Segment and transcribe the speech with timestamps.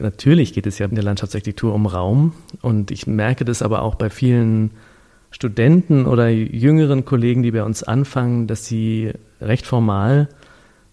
[0.00, 3.94] Natürlich geht es ja in der Landschaftsarchitektur um Raum und ich merke das aber auch
[3.94, 4.70] bei vielen
[5.30, 10.28] Studenten oder jüngeren Kollegen, die bei uns anfangen, dass sie recht formal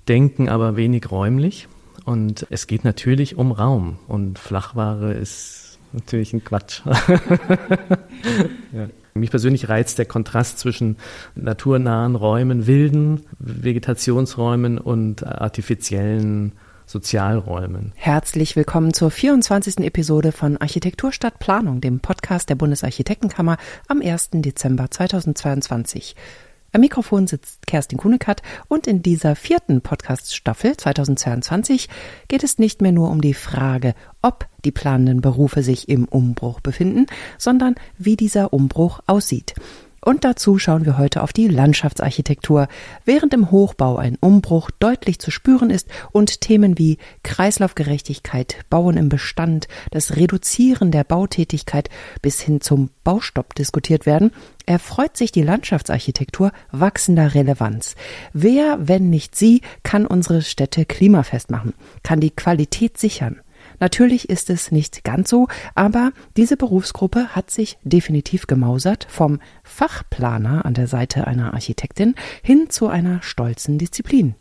[0.08, 1.68] denken, aber wenig räumlich.
[2.05, 6.81] Und es geht natürlich um Raum und Flachware ist natürlich ein Quatsch.
[8.74, 8.90] ja.
[9.15, 10.97] Mich persönlich reizt der Kontrast zwischen
[11.35, 16.54] naturnahen Räumen, wilden Vegetationsräumen und artifiziellen
[16.86, 17.91] Sozialräumen.
[17.95, 19.80] Herzlich willkommen zur 24.
[19.80, 23.57] Episode von Architektur statt Planung, dem Podcast der Bundesarchitektenkammer
[23.88, 24.30] am 1.
[24.34, 26.16] Dezember 2022.
[26.76, 31.88] Am Mikrofon sitzt Kerstin Kunekat und in dieser vierten Podcast-Staffel 2022
[32.27, 33.93] geht es nicht mehr nur um die Frage,
[34.23, 37.05] ob die planenden Berufe sich im Umbruch befinden,
[37.38, 39.54] sondern wie dieser Umbruch aussieht.
[40.03, 42.67] Und dazu schauen wir heute auf die Landschaftsarchitektur,
[43.05, 49.07] während im Hochbau ein Umbruch deutlich zu spüren ist und Themen wie Kreislaufgerechtigkeit, Bauen im
[49.07, 51.89] Bestand, das Reduzieren der Bautätigkeit
[52.21, 54.31] bis hin zum Baustopp diskutiert werden,
[54.65, 57.96] erfreut sich die Landschaftsarchitektur wachsender Relevanz.
[58.34, 63.40] Wer, wenn nicht sie, kann unsere Städte klimafest machen, kann die Qualität sichern?
[63.84, 70.64] Natürlich ist es nicht ganz so, aber diese Berufsgruppe hat sich definitiv gemausert vom Fachplaner
[70.64, 74.36] an der Seite einer Architektin hin zu einer stolzen Disziplin.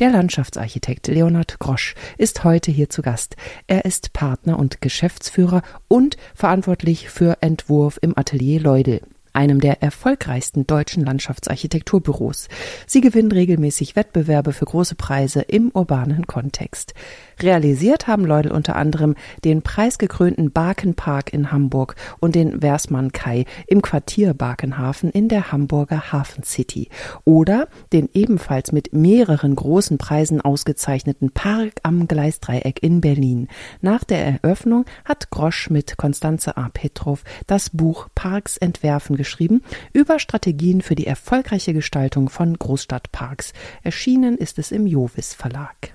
[0.00, 3.36] Der Landschaftsarchitekt Leonhard Grosch ist heute hier zu Gast.
[3.68, 9.00] Er ist Partner und Geschäftsführer und verantwortlich für Entwurf im Atelier Leudel
[9.32, 12.48] einem der erfolgreichsten deutschen Landschaftsarchitekturbüros.
[12.86, 16.94] Sie gewinnen regelmäßig Wettbewerbe für große Preise im urbanen Kontext.
[17.42, 23.82] Realisiert haben Leudel unter anderem den preisgekrönten Barkenpark in Hamburg und den Versmann Kai im
[23.82, 26.88] Quartier Barkenhafen in der Hamburger Hafen City
[27.24, 33.48] oder den ebenfalls mit mehreren großen Preisen ausgezeichneten Park am Gleisdreieck in Berlin.
[33.80, 36.68] Nach der Eröffnung hat Grosch mit Konstanze A.
[36.72, 43.52] Petrov das Buch Parks entwerfen geschrieben über Strategien für die erfolgreiche Gestaltung von Großstadtparks.
[43.82, 45.92] Erschienen ist es im Jovis Verlag.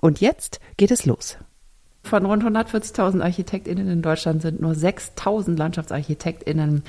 [0.00, 1.38] Und jetzt geht es los.
[2.02, 6.82] Von rund 140.000 ArchitektInnen in Deutschland sind nur 6.000 LandschaftsarchitektInnen.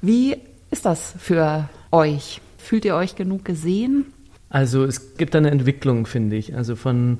[0.00, 0.36] Wie
[0.70, 2.40] ist das für euch?
[2.56, 4.06] Fühlt ihr euch genug gesehen?
[4.48, 6.56] Also es gibt eine Entwicklung, finde ich.
[6.56, 7.18] Also von,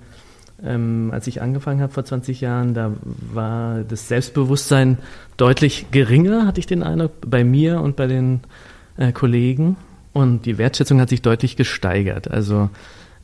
[0.64, 2.92] ähm, als ich angefangen habe vor 20 Jahren, da
[3.32, 4.98] war das Selbstbewusstsein
[5.36, 8.40] deutlich geringer, hatte ich den Eindruck, bei mir und bei den
[8.96, 9.76] äh, Kollegen.
[10.12, 12.30] Und die Wertschätzung hat sich deutlich gesteigert.
[12.30, 12.70] Also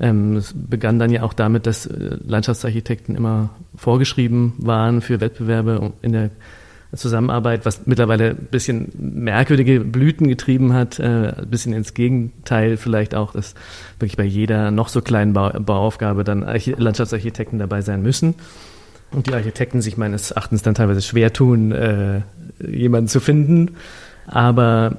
[0.03, 5.93] ähm, es begann dann ja auch damit, dass äh, Landschaftsarchitekten immer vorgeschrieben waren für Wettbewerbe
[6.03, 6.31] in der
[6.95, 13.15] Zusammenarbeit, was mittlerweile ein bisschen merkwürdige Blüten getrieben hat, äh, ein bisschen ins Gegenteil vielleicht
[13.15, 13.55] auch, dass
[13.99, 18.35] wirklich bei jeder noch so kleinen Bau Bauaufgabe dann Arch Landschaftsarchitekten dabei sein müssen.
[19.13, 22.23] Und die Architekten sich meines Erachtens dann teilweise schwer tun, äh,
[22.67, 23.77] jemanden zu finden.
[24.27, 24.99] Aber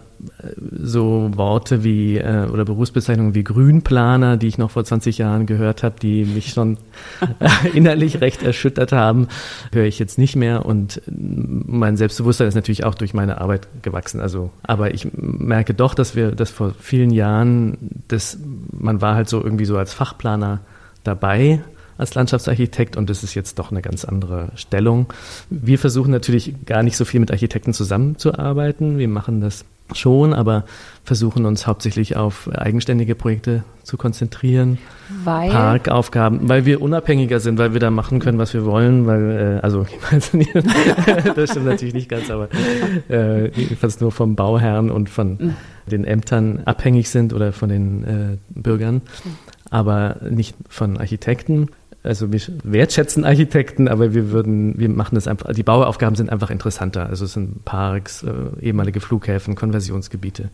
[0.72, 5.84] so Worte wie äh, oder Berufsbezeichnungen wie Grünplaner, die ich noch vor 20 Jahren gehört
[5.84, 6.78] habe, die mich schon
[7.73, 9.28] innerlich recht erschüttert haben,
[9.73, 14.22] höre ich jetzt nicht mehr und mein Selbstbewusstsein ist natürlich auch durch meine Arbeit gewachsen.
[14.22, 18.38] Also, aber ich merke doch, dass wir das vor vielen Jahren, das,
[18.72, 20.62] man war halt so irgendwie so als Fachplaner
[21.03, 21.62] dabei
[21.98, 25.12] als Landschaftsarchitekt und das ist jetzt doch eine ganz andere Stellung.
[25.50, 28.98] Wir versuchen natürlich gar nicht so viel mit Architekten zusammenzuarbeiten.
[28.98, 30.64] Wir machen das schon, aber
[31.04, 34.78] versuchen uns hauptsächlich auf eigenständige Projekte zu konzentrieren.
[35.24, 35.52] Weil?
[35.52, 39.60] Parkaufgaben, weil wir unabhängiger sind, weil wir da machen können, was wir wollen, weil, äh,
[39.62, 39.86] also,
[41.36, 42.48] das stimmt natürlich nicht ganz, aber
[43.10, 45.56] äh, jedenfalls nur vom Bauherrn und von
[45.92, 49.02] den Ämtern abhängig sind oder von den äh, Bürgern,
[49.70, 51.68] aber nicht von Architekten
[52.03, 56.50] also wir wertschätzen Architekten, aber wir würden, wir machen das einfach, die Bauaufgaben sind einfach
[56.50, 57.08] interessanter.
[57.08, 58.31] Also es sind Parks, äh,
[58.62, 60.50] ehemalige Flughäfen, Konversionsgebiete.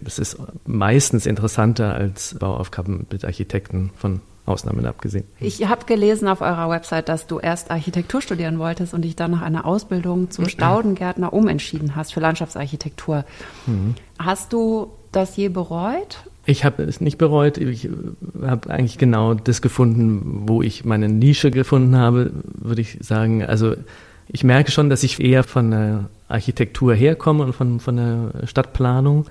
[0.00, 0.36] Das ist
[0.66, 5.24] meistens interessanter als Bauaufgaben mit Architekten von Ausnahmen abgesehen.
[5.38, 9.30] Ich habe gelesen auf eurer Website, dass du erst Architektur studieren wolltest und dich dann
[9.30, 13.24] nach einer Ausbildung zum Staudengärtner umentschieden hast für Landschaftsarchitektur.
[13.66, 13.94] Mhm.
[14.18, 17.58] Hast du das je bereut ich habe es nicht bereut.
[17.58, 17.88] Ich
[18.42, 23.44] habe eigentlich genau das gefunden, wo ich meine Nische gefunden habe, würde ich sagen.
[23.44, 23.74] Also
[24.28, 29.26] ich merke schon, dass ich eher von der Architektur herkomme und von, von der Stadtplanung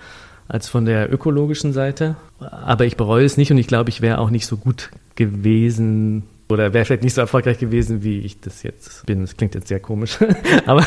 [0.48, 2.16] als von der ökologischen Seite.
[2.40, 6.24] Aber ich bereue es nicht und ich glaube, ich wäre auch nicht so gut gewesen
[6.50, 9.22] oder wäre vielleicht nicht so erfolgreich gewesen, wie ich das jetzt bin.
[9.22, 10.18] Das klingt jetzt sehr komisch.
[10.66, 10.86] aber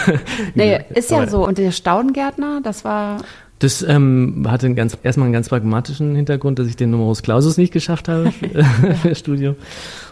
[0.54, 1.46] naja, ist ja aber, so.
[1.46, 3.22] Und der Staudengärtner, das war
[3.58, 7.56] Das ähm, hatte einen ganz, erstmal einen ganz pragmatischen Hintergrund, dass ich den Numerus Clausus
[7.56, 8.64] nicht geschafft habe für,
[9.02, 9.56] für das Studium.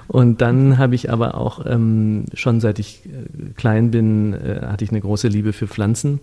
[0.08, 4.84] Und dann habe ich aber auch ähm, schon seit ich äh, klein bin, äh, hatte
[4.84, 6.20] ich eine große Liebe für Pflanzen.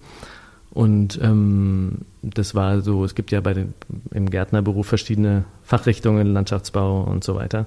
[0.72, 3.74] Und ähm, das war so, es gibt ja bei den,
[4.12, 7.66] im Gärtnerberuf verschiedene Fachrichtungen, Landschaftsbau und so weiter.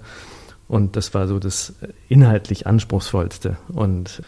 [0.69, 1.75] Und das war so das
[2.09, 3.57] inhaltlich anspruchsvollste.
[3.73, 4.23] Und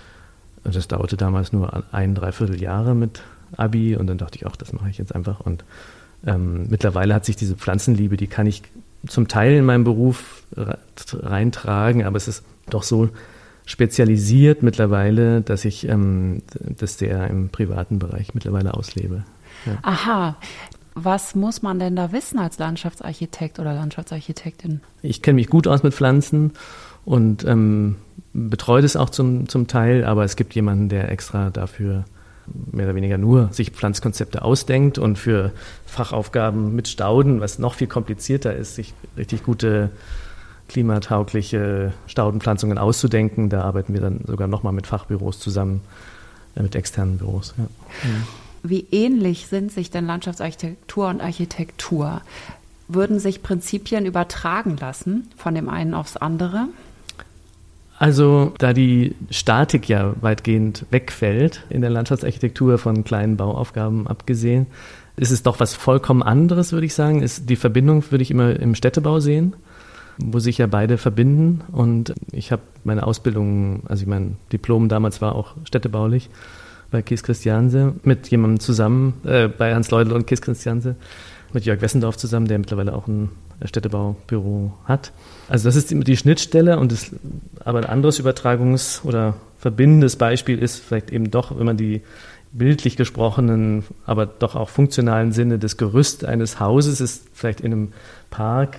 [0.64, 3.22] das dauerte damals nur ein, dreiviertel Jahre mit
[3.56, 5.40] Abi und dann dachte ich auch, das mache ich jetzt einfach.
[5.40, 5.64] Und
[6.26, 8.62] ähm, mittlerweile hat sich diese Pflanzenliebe, die kann ich
[9.06, 10.44] zum Teil in meinem Beruf
[11.12, 13.10] reintragen, aber es ist doch so
[13.66, 19.24] spezialisiert mittlerweile, dass ich ähm, das sehr im privaten Bereich mittlerweile auslebe.
[19.66, 19.78] Ja.
[19.82, 20.36] Aha.
[20.94, 24.80] Was muss man denn da wissen als Landschaftsarchitekt oder Landschaftsarchitektin?
[25.02, 26.52] Ich kenne mich gut aus mit Pflanzen
[27.04, 27.96] und ähm,
[28.32, 32.04] betreue das auch zum, zum Teil, aber es gibt jemanden, der extra dafür
[32.72, 35.52] mehr oder weniger nur sich Pflanzkonzepte ausdenkt und für
[35.86, 39.90] Fachaufgaben mit Stauden, was noch viel komplizierter ist, sich richtig gute
[40.68, 43.48] klimataugliche Staudenpflanzungen auszudenken.
[43.48, 45.80] Da arbeiten wir dann sogar nochmal mit Fachbüros zusammen,
[46.56, 47.54] äh, mit externen Büros.
[47.58, 47.66] Ja.
[48.62, 52.22] Wie ähnlich sind sich denn Landschaftsarchitektur und Architektur?
[52.88, 56.68] Würden sich Prinzipien übertragen lassen von dem einen aufs andere?
[58.04, 64.66] Also, da die Statik ja weitgehend wegfällt in der Landschaftsarchitektur von kleinen Bauaufgaben abgesehen,
[65.16, 67.22] ist es doch was vollkommen anderes, würde ich sagen.
[67.22, 69.56] Ist die Verbindung würde ich immer im Städtebau sehen,
[70.18, 71.62] wo sich ja beide verbinden.
[71.72, 76.28] Und ich habe meine Ausbildung, also ich mein Diplom damals war auch städtebaulich
[76.90, 80.96] bei Kies Christianse mit jemandem zusammen, äh, bei Hans Leudel und Kies Christianse,
[81.52, 83.30] mit Jörg Wessendorf zusammen, der mittlerweile auch ein
[83.64, 85.12] Städtebaubüro hat.
[85.48, 87.10] Also das ist die Schnittstelle und das,
[87.64, 92.02] aber ein anderes Übertragungs- oder verbindendes Beispiel ist vielleicht eben doch, wenn man die
[92.52, 97.92] bildlich gesprochenen, aber doch auch funktionalen Sinne des Gerüst eines Hauses ist vielleicht in einem
[98.30, 98.78] Park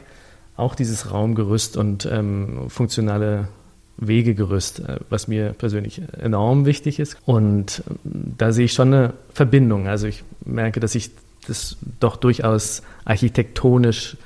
[0.55, 3.49] auch dieses Raumgerüst und ähm, funktionale
[3.97, 7.17] Wegegerüst, äh, was mir persönlich enorm wichtig ist.
[7.25, 9.87] Und ähm, da sehe ich schon eine Verbindung.
[9.87, 11.11] Also ich merke, dass ich
[11.47, 14.17] das doch durchaus architektonisch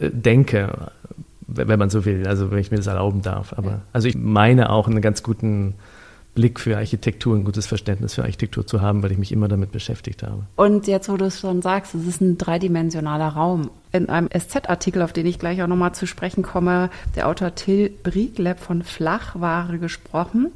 [0.00, 0.90] äh, denke,
[1.46, 3.54] wenn man so will, also wenn ich mir das erlauben darf.
[3.56, 5.74] Aber also ich meine auch einen ganz guten
[6.34, 9.72] Blick für Architektur, ein gutes Verständnis für Architektur zu haben, weil ich mich immer damit
[9.72, 10.44] beschäftigt habe.
[10.54, 13.70] Und jetzt, wo du es schon sagst, es ist ein dreidimensionaler Raum.
[13.90, 17.90] In einem SZ-Artikel, auf den ich gleich auch nochmal zu sprechen komme, der Autor Till
[17.90, 20.52] Briegleb von Flachware gesprochen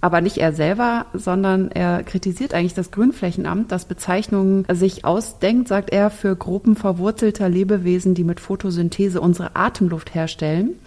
[0.00, 5.90] aber nicht er selber, sondern er kritisiert eigentlich das Grünflächenamt, das Bezeichnungen sich ausdenkt, sagt
[5.90, 10.78] er, für Gruppen verwurzelter Lebewesen, die mit Photosynthese unsere Atemluft herstellen.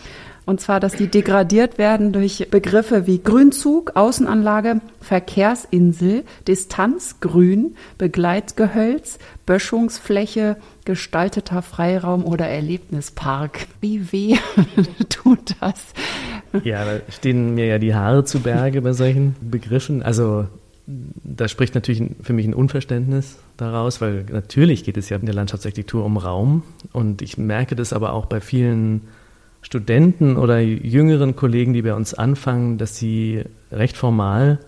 [0.46, 9.20] Und zwar, dass die degradiert werden durch Begriffe wie Grünzug, Außenanlage, Verkehrsinsel, Distanzgrün, Begleitgehölz,
[9.52, 10.56] Böschungsfläche,
[10.86, 13.68] gestalteter Freiraum oder Erlebnispark.
[13.82, 14.38] Wie weh
[15.10, 15.88] tut das?
[16.64, 20.04] Ja, da stehen mir ja die Haare zu Berge bei solchen Begriffen.
[20.04, 20.48] Also
[20.88, 25.36] da spricht natürlich für mich ein Unverständnis daraus, weil natürlich geht es ja in der
[25.36, 26.64] Landschaftsarchitektur um Raum
[26.94, 29.02] und ich merke das aber auch bei vielen
[29.62, 34.60] Studenten oder jüngeren Kollegen, die bei uns anfangen, dass sie recht formal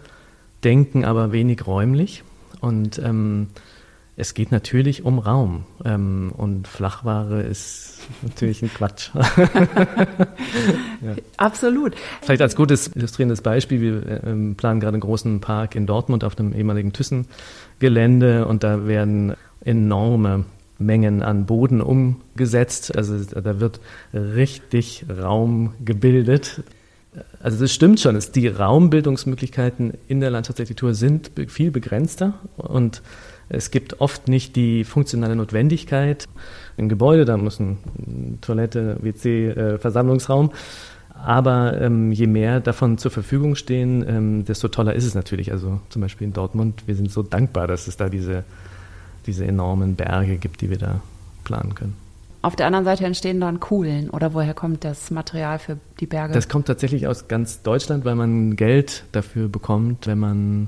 [0.65, 2.23] denken, aber wenig räumlich.
[2.59, 3.47] Und ähm,
[4.15, 5.65] es geht natürlich um Raum.
[5.83, 9.09] Ähm, und Flachware ist natürlich ein Quatsch.
[9.15, 9.25] ja.
[11.37, 11.95] Absolut.
[12.21, 16.35] Vielleicht als gutes illustrierendes Beispiel, wir ähm, planen gerade einen großen Park in Dortmund auf
[16.35, 20.45] dem ehemaligen Thyssen-Gelände und da werden enorme
[20.77, 22.95] Mengen an Boden umgesetzt.
[22.95, 23.79] Also da wird
[24.13, 26.61] richtig Raum gebildet.
[27.41, 33.01] Also das stimmt schon, die Raumbildungsmöglichkeiten in der Landschaftsarchitektur sind viel begrenzter und
[33.49, 36.25] es gibt oft nicht die funktionale Notwendigkeit.
[36.77, 40.51] Im Gebäude, da muss ein Toilette, WC, äh, Versammlungsraum.
[41.13, 45.51] Aber ähm, je mehr davon zur Verfügung stehen, ähm, desto toller ist es natürlich.
[45.51, 48.43] Also zum Beispiel in Dortmund, wir sind so dankbar, dass es da diese
[49.25, 51.01] diese enormen Berge gibt, die wir da
[51.43, 51.95] planen können.
[52.41, 56.33] Auf der anderen Seite entstehen dann Kuhlen oder woher kommt das Material für die Berge?
[56.33, 60.67] Das kommt tatsächlich aus ganz Deutschland, weil man Geld dafür bekommt, wenn man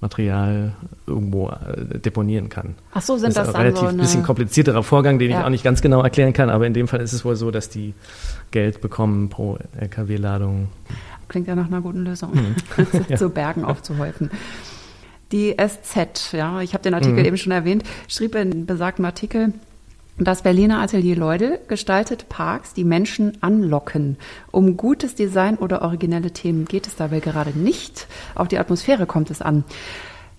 [0.00, 0.72] Material
[1.06, 2.74] irgendwo äh, deponieren kann.
[2.92, 5.40] Ach so, sind das, ist ein relativ so ein bisschen komplizierterer Vorgang, den ja.
[5.40, 7.50] ich auch nicht ganz genau erklären kann, aber in dem Fall ist es wohl so,
[7.50, 7.94] dass die
[8.50, 10.68] Geld bekommen pro LKW-Ladung.
[11.28, 12.56] Klingt ja nach einer guten Lösung, mhm.
[13.08, 13.16] ja.
[13.16, 14.30] zu Bergen aufzuhäufen.
[15.32, 17.24] Die SZ, ja, ich habe den Artikel mhm.
[17.24, 19.52] eben schon erwähnt, schrieb in besagtem Artikel,
[20.18, 24.16] das Berliner Atelier Leudel gestaltet Parks, die Menschen anlocken.
[24.50, 28.06] Um gutes Design oder originelle Themen geht es dabei gerade nicht.
[28.34, 29.64] Auf die Atmosphäre kommt es an.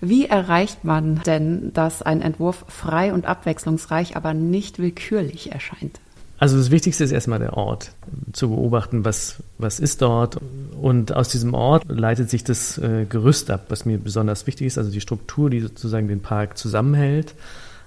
[0.01, 5.99] Wie erreicht man denn, dass ein Entwurf frei und abwechslungsreich, aber nicht willkürlich erscheint?
[6.41, 7.91] Also das Wichtigste ist erstmal der Ort,
[8.33, 10.39] zu beobachten, was, was ist dort.
[10.81, 14.79] Und aus diesem Ort leitet sich das äh, Gerüst ab, was mir besonders wichtig ist,
[14.79, 17.35] also die Struktur, die sozusagen den Park zusammenhält,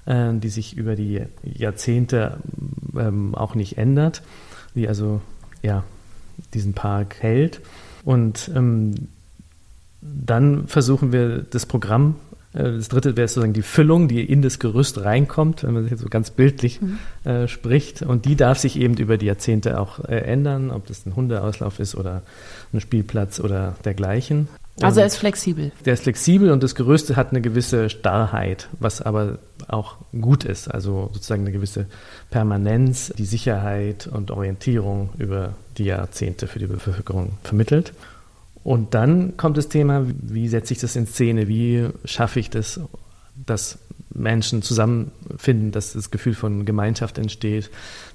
[0.07, 2.39] äh, die sich über die Jahrzehnte
[2.97, 4.23] ähm, auch nicht ändert,
[4.75, 5.21] die also
[5.63, 5.85] ja,
[6.53, 7.61] diesen Park hält.
[8.05, 9.09] Und ähm,
[10.01, 12.17] dann versuchen wir das Programm
[12.55, 15.91] äh, das dritte wäre sozusagen die Füllung, die in das Gerüst reinkommt, wenn man sich
[15.91, 16.99] jetzt so ganz bildlich mhm.
[17.25, 18.03] äh, spricht.
[18.03, 21.81] Und die darf sich eben über die Jahrzehnte auch äh, ändern, ob das ein Hundeauslauf
[21.81, 22.23] ist oder
[22.73, 24.49] ein Spielplatz oder dergleichen.
[24.81, 25.71] Also er ist flexibel.
[25.85, 30.69] Der ist flexibel und das Gerüst hat eine gewisse Starrheit, was aber auch gut ist.
[30.69, 31.87] Also sozusagen eine gewisse
[32.31, 37.93] Permanenz, die Sicherheit und Orientierung über die Jahrzehnte für die Bevölkerung vermittelt.
[38.63, 42.81] Und dann kommt das Thema, wie setze ich das in Szene, wie schaffe ich das,
[43.47, 43.79] dass
[44.15, 47.71] Menschen zusammenfinden, dass das Gefühl von Gemeinschaft entsteht,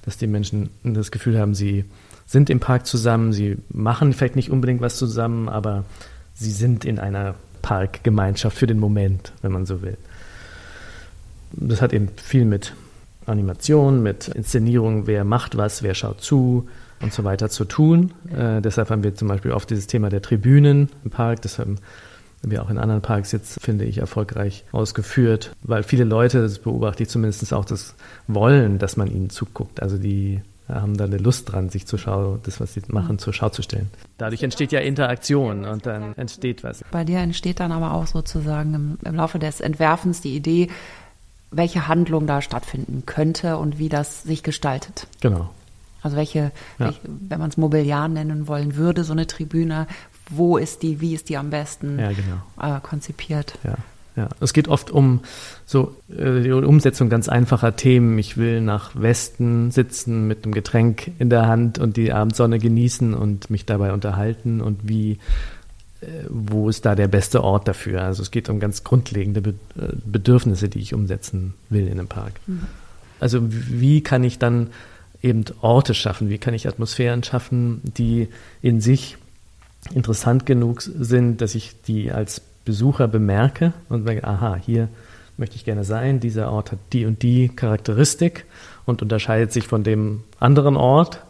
[0.05, 1.85] dass die Menschen das Gefühl haben, sie
[2.25, 5.83] sind im Park zusammen, sie machen vielleicht nicht unbedingt was zusammen, aber
[6.33, 9.97] sie sind in einer Parkgemeinschaft für den Moment, wenn man so will.
[11.51, 12.73] Das hat eben viel mit
[13.25, 16.67] Animation, mit Inszenierung, wer macht was, wer schaut zu,
[17.01, 18.11] und so weiter zu tun.
[18.35, 21.41] Äh, deshalb haben wir zum Beispiel oft dieses Thema der Tribünen im Park.
[21.41, 21.77] Das haben
[22.41, 27.03] wir auch in anderen Parks jetzt, finde ich, erfolgreich ausgeführt, weil viele Leute, das beobachte
[27.03, 27.95] ich zumindest auch, das
[28.27, 29.81] wollen, dass man ihnen zuguckt.
[29.81, 33.33] Also die haben da eine Lust dran, sich zur Schau, das, was sie machen, zur
[33.33, 33.89] Schau zu stellen.
[34.17, 36.83] Dadurch entsteht ja Interaktion und dann entsteht was.
[36.91, 40.69] Bei dir entsteht dann aber auch sozusagen im, im Laufe des Entwerfens die Idee,
[41.51, 45.07] welche Handlung da stattfinden könnte und wie das sich gestaltet.
[45.21, 45.49] Genau.
[46.01, 46.85] Also welche, ja.
[46.85, 49.87] welche wenn man es Mobiliar nennen wollen würde, so eine Tribüne,
[50.29, 52.77] wo ist die, wie ist die am besten ja, genau.
[52.77, 53.57] äh, konzipiert?
[53.63, 53.75] Ja.
[54.15, 55.21] Ja, es geht oft um
[55.65, 58.17] so äh, die Umsetzung ganz einfacher Themen.
[58.17, 63.13] Ich will nach Westen sitzen mit einem Getränk in der Hand und die Abendsonne genießen
[63.13, 65.19] und mich dabei unterhalten und wie,
[66.29, 68.03] wo ist da der beste Ort dafür?
[68.03, 69.53] Also es geht um ganz grundlegende äh,
[70.05, 72.33] Bedürfnisse, die ich umsetzen will in einem Park.
[72.47, 72.63] Mhm.
[73.19, 74.67] Also wie kann ich dann
[75.21, 76.29] eben Orte schaffen?
[76.29, 78.29] Wie kann ich Atmosphären schaffen, die
[78.61, 79.17] in sich
[79.93, 84.89] interessant genug sind, dass ich die als Besucher bemerke und sage, aha, hier
[85.37, 88.45] möchte ich gerne sein, dieser Ort hat die und die Charakteristik
[88.85, 91.23] und unterscheidet sich von dem anderen Ort.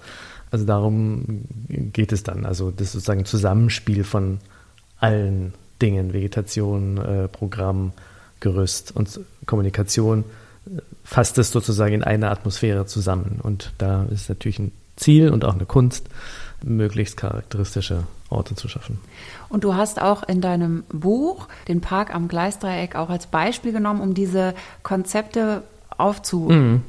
[0.51, 2.45] Also darum geht es dann.
[2.45, 4.39] Also das sozusagen Zusammenspiel von
[4.99, 7.93] allen Dingen, Vegetation, äh, Programm,
[8.39, 10.23] Gerüst und Kommunikation
[11.03, 13.39] fasst es sozusagen in eine Atmosphäre zusammen.
[13.41, 16.07] Und da ist natürlich ein Ziel und auch eine Kunst,
[16.63, 18.99] möglichst charakteristische Orte zu schaffen.
[19.47, 24.01] Und du hast auch in deinem Buch den Park am Gleisdreieck auch als Beispiel genommen,
[24.01, 24.53] um diese
[24.83, 25.63] Konzepte
[25.97, 26.81] aufzuführen, mhm.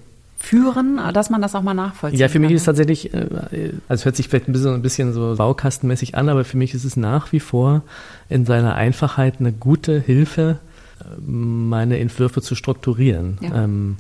[1.13, 2.57] Dass man das auch mal nachvollziehen Ja, für mich kann.
[2.57, 6.45] ist tatsächlich, äh, also hört sich vielleicht ein bisschen, ein bisschen so baukastenmäßig an, aber
[6.45, 7.83] für mich ist es nach wie vor
[8.29, 10.59] in seiner Einfachheit eine gute Hilfe,
[11.25, 13.39] meine Entwürfe zu strukturieren.
[13.41, 13.65] Ja.
[13.65, 13.97] Ähm,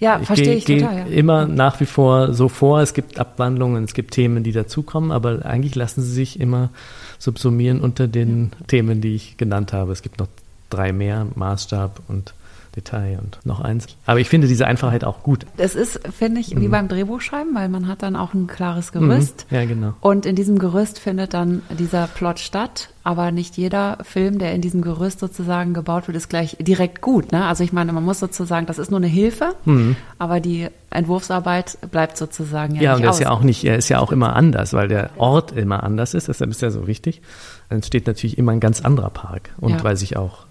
[0.00, 0.98] ja, ich verstehe ich total.
[0.98, 1.04] Ja.
[1.06, 2.80] immer nach wie vor so vor.
[2.80, 6.70] Es gibt Abwandlungen, es gibt Themen, die dazukommen, aber eigentlich lassen sie sich immer
[7.18, 8.66] subsumieren unter den ja.
[8.66, 9.92] Themen, die ich genannt habe.
[9.92, 10.28] Es gibt noch
[10.70, 12.34] drei mehr, Maßstab und
[12.74, 13.86] Detail und noch eins.
[14.06, 15.46] Aber ich finde diese Einfachheit auch gut.
[15.56, 16.70] Das ist, finde ich, wie mhm.
[16.70, 19.46] beim Drehbuchschreiben, weil man hat dann auch ein klares Gerüst.
[19.50, 19.56] Mhm.
[19.56, 19.94] Ja, genau.
[20.00, 22.90] Und in diesem Gerüst findet dann dieser Plot statt.
[23.06, 27.32] Aber nicht jeder Film, der in diesem Gerüst sozusagen gebaut wird, ist gleich direkt gut.
[27.32, 27.44] Ne?
[27.44, 29.96] Also ich meine, man muss sozusagen, das ist nur eine Hilfe, mhm.
[30.18, 33.16] aber die Entwurfsarbeit bleibt sozusagen ja, ja nicht und aus.
[33.16, 36.14] ist ja auch nicht, er ist ja auch immer anders, weil der Ort immer anders
[36.14, 36.28] ist.
[36.28, 37.20] Deshalb ist ja so wichtig.
[37.68, 39.84] Dann entsteht natürlich immer ein ganz anderer Park und ja.
[39.84, 40.46] weil sich auch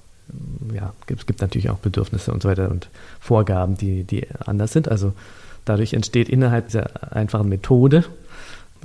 [0.74, 2.90] ja, es gibt natürlich auch Bedürfnisse und so weiter und
[3.20, 4.90] Vorgaben, die, die anders sind.
[4.90, 5.14] Also
[5.66, 8.06] dadurch entsteht innerhalb dieser einfachen Methode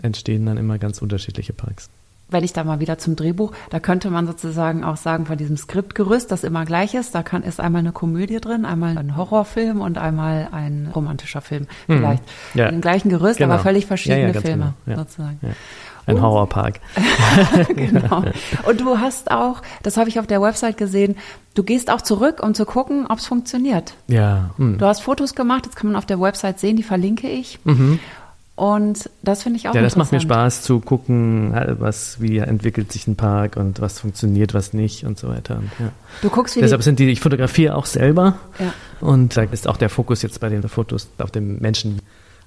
[0.03, 1.89] entstehen dann immer ganz unterschiedliche Parks.
[2.31, 5.57] Wenn ich da mal wieder zum Drehbuch, da könnte man sozusagen auch sagen, von diesem
[5.57, 9.81] Skriptgerüst, das immer gleich ist, da kann, ist einmal eine Komödie drin, einmal ein Horrorfilm
[9.81, 11.67] und einmal ein romantischer Film.
[11.87, 11.97] Mhm.
[11.97, 12.23] Vielleicht.
[12.53, 12.61] Mhm.
[12.61, 12.69] Ja.
[12.69, 13.55] Im gleichen Gerüst, genau.
[13.55, 14.99] aber völlig verschiedene ja, ja, Filme genau.
[14.99, 15.39] sozusagen.
[16.09, 16.81] Ein Horrorpark.
[17.69, 18.25] genau.
[18.67, 21.17] Und du hast auch, das habe ich auf der Website gesehen,
[21.55, 23.95] du gehst auch zurück, um zu gucken, ob es funktioniert.
[24.07, 24.51] Ja.
[24.57, 24.79] Hm.
[24.79, 27.59] Du hast Fotos gemacht, das kann man auf der Website sehen, die verlinke ich.
[27.65, 28.01] Mhm.
[28.59, 32.91] Und das finde ich auch Ja, das macht mir Spaß zu gucken, was, wie entwickelt
[32.91, 35.59] sich ein Park und was funktioniert, was nicht und so weiter.
[35.59, 35.93] Und, ja.
[36.23, 38.37] Du guckst wie Deshalb sind die, ich fotografiere auch selber.
[38.59, 38.75] Ja.
[39.01, 42.01] Und da ist auch der Fokus jetzt bei den Fotos auf dem Menschen.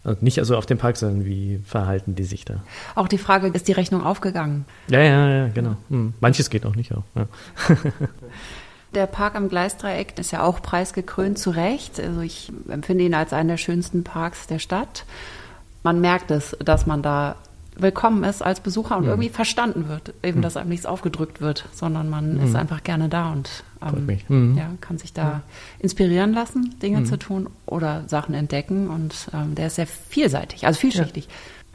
[0.04, 2.64] Und nicht also auf dem Park, sondern wie verhalten die sich da.
[2.96, 4.66] Auch die Frage, ist die Rechnung aufgegangen?
[4.88, 5.76] Ja, ja, ja, genau.
[5.90, 6.14] Hm.
[6.20, 7.04] Manches geht auch nicht auf.
[7.16, 7.28] Ja.
[8.94, 12.00] Der Park am Gleisdreieck ist ja auch preisgekrönt, zu Recht.
[12.00, 15.06] Also ich empfinde ihn als einen der schönsten Parks der Stadt.
[15.84, 17.36] Man merkt es, dass man da
[17.76, 19.10] willkommen ist als Besucher und mhm.
[19.10, 20.14] irgendwie verstanden wird.
[20.24, 20.42] Eben, mhm.
[20.42, 22.44] dass einem nichts aufgedrückt wird, sondern man mhm.
[22.44, 24.58] ist einfach gerne da und ähm, mhm.
[24.58, 25.42] ja, kann sich da
[25.80, 27.06] inspirieren lassen, Dinge mhm.
[27.06, 28.90] zu tun oder Sachen entdecken.
[28.90, 31.26] Und ähm, der ist sehr vielseitig, also vielschichtig.
[31.26, 31.32] Ja.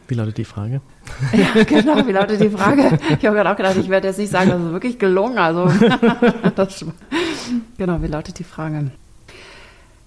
[0.09, 0.81] Wie lautet die Frage?
[1.33, 2.99] Ja, genau, wie lautet die Frage?
[3.09, 5.39] Ich habe gerade auch gedacht, ich werde jetzt nicht sagen, das ist wirklich gelungen.
[5.39, 5.71] Also,
[6.57, 6.85] das,
[7.79, 8.91] genau, wie lautet die Frage?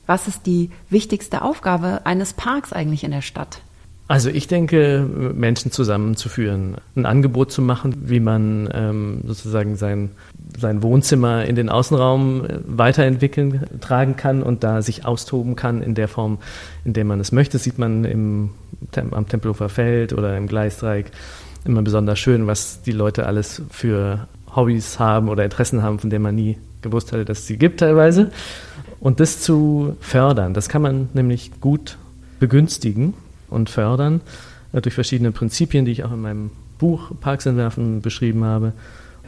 [0.05, 3.61] Was ist die wichtigste Aufgabe eines Parks eigentlich in der Stadt?
[4.09, 10.09] Also ich denke, Menschen zusammenzuführen, ein Angebot zu machen, wie man ähm, sozusagen sein,
[10.57, 15.93] sein Wohnzimmer in den Außenraum äh, weiterentwickeln, tragen kann und da sich austoben kann in
[15.93, 16.39] der Form,
[16.85, 17.57] in der man es möchte.
[17.57, 18.49] Das sieht man im,
[19.11, 21.11] am Tempelhofer Feld oder im Gleisdreieck
[21.63, 26.23] immer besonders schön, was die Leute alles für Hobbys haben oder Interessen haben, von denen
[26.23, 28.31] man nie gewusst hatte, dass es sie gibt teilweise.
[28.99, 31.99] Und das zu fördern, das kann man nämlich gut
[32.39, 33.13] begünstigen
[33.49, 34.21] und fördern
[34.73, 38.73] äh, durch verschiedene Prinzipien, die ich auch in meinem Buch Parks entwerfen beschrieben habe.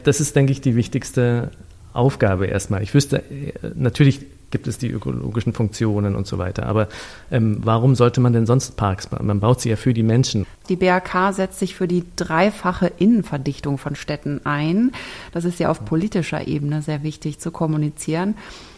[0.04, 1.50] Das ist, denke ich, die wichtigste
[1.92, 2.82] Aufgabe erstmal.
[2.82, 4.20] Ich wüsste, äh, natürlich
[4.52, 6.66] gibt es die ökologischen Funktionen und so weiter.
[6.66, 6.88] Aber
[7.32, 9.26] ähm, warum sollte man denn sonst Parks bauen?
[9.26, 10.46] Man baut sie ja für die Menschen.
[10.68, 14.92] Die BRK setzt sich für die dreifache Innenverdichtung von Städten ein.
[15.32, 18.34] Das ist ja auf politischer Ebene sehr wichtig zu kommunizieren.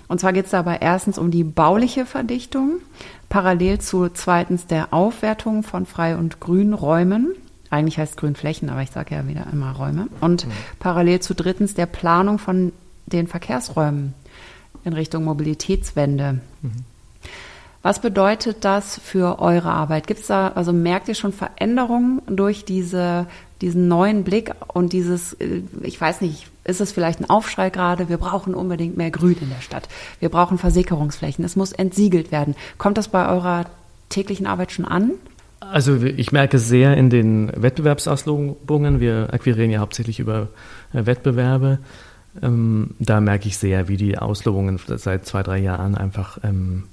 [0.09, 2.81] Und zwar geht es dabei erstens um die bauliche Verdichtung,
[3.29, 7.35] parallel zu zweitens der Aufwertung von Frei- und Grünräumen.
[7.71, 10.09] Eigentlich heißt Grünflächen, aber ich sage ja wieder immer Räume.
[10.21, 10.53] Und mhm.
[10.79, 12.73] parallel zu drittens der Planung von
[13.07, 14.15] den Verkehrsräumen
[14.85, 16.41] in Richtung Mobilitätswende.
[16.63, 16.73] Mhm.
[17.83, 20.07] Was bedeutet das für eure Arbeit?
[20.07, 23.27] Gibt es da, also merkt ihr schon Veränderungen durch diese,
[23.61, 28.09] diesen neuen Blick und dieses, äh, ich weiß nicht, ist es vielleicht ein Aufschrei gerade,
[28.09, 29.89] wir brauchen unbedingt mehr Grün in der Stadt.
[30.21, 32.55] Wir brauchen Versickerungsflächen, es muss entsiegelt werden.
[32.79, 33.67] Kommt das bei eurer
[34.09, 35.13] täglichen Arbeit schon an?
[35.61, 39.01] Also ich merke sehr in den Wettbewerbsauslobungen.
[39.01, 40.49] Wir akquirieren ja hauptsächlich über
[40.93, 41.79] äh, Wettbewerbe.
[42.43, 46.85] Ähm, da merke ich sehr, wie die Auslobungen seit zwei, drei Jahren einfach ähm,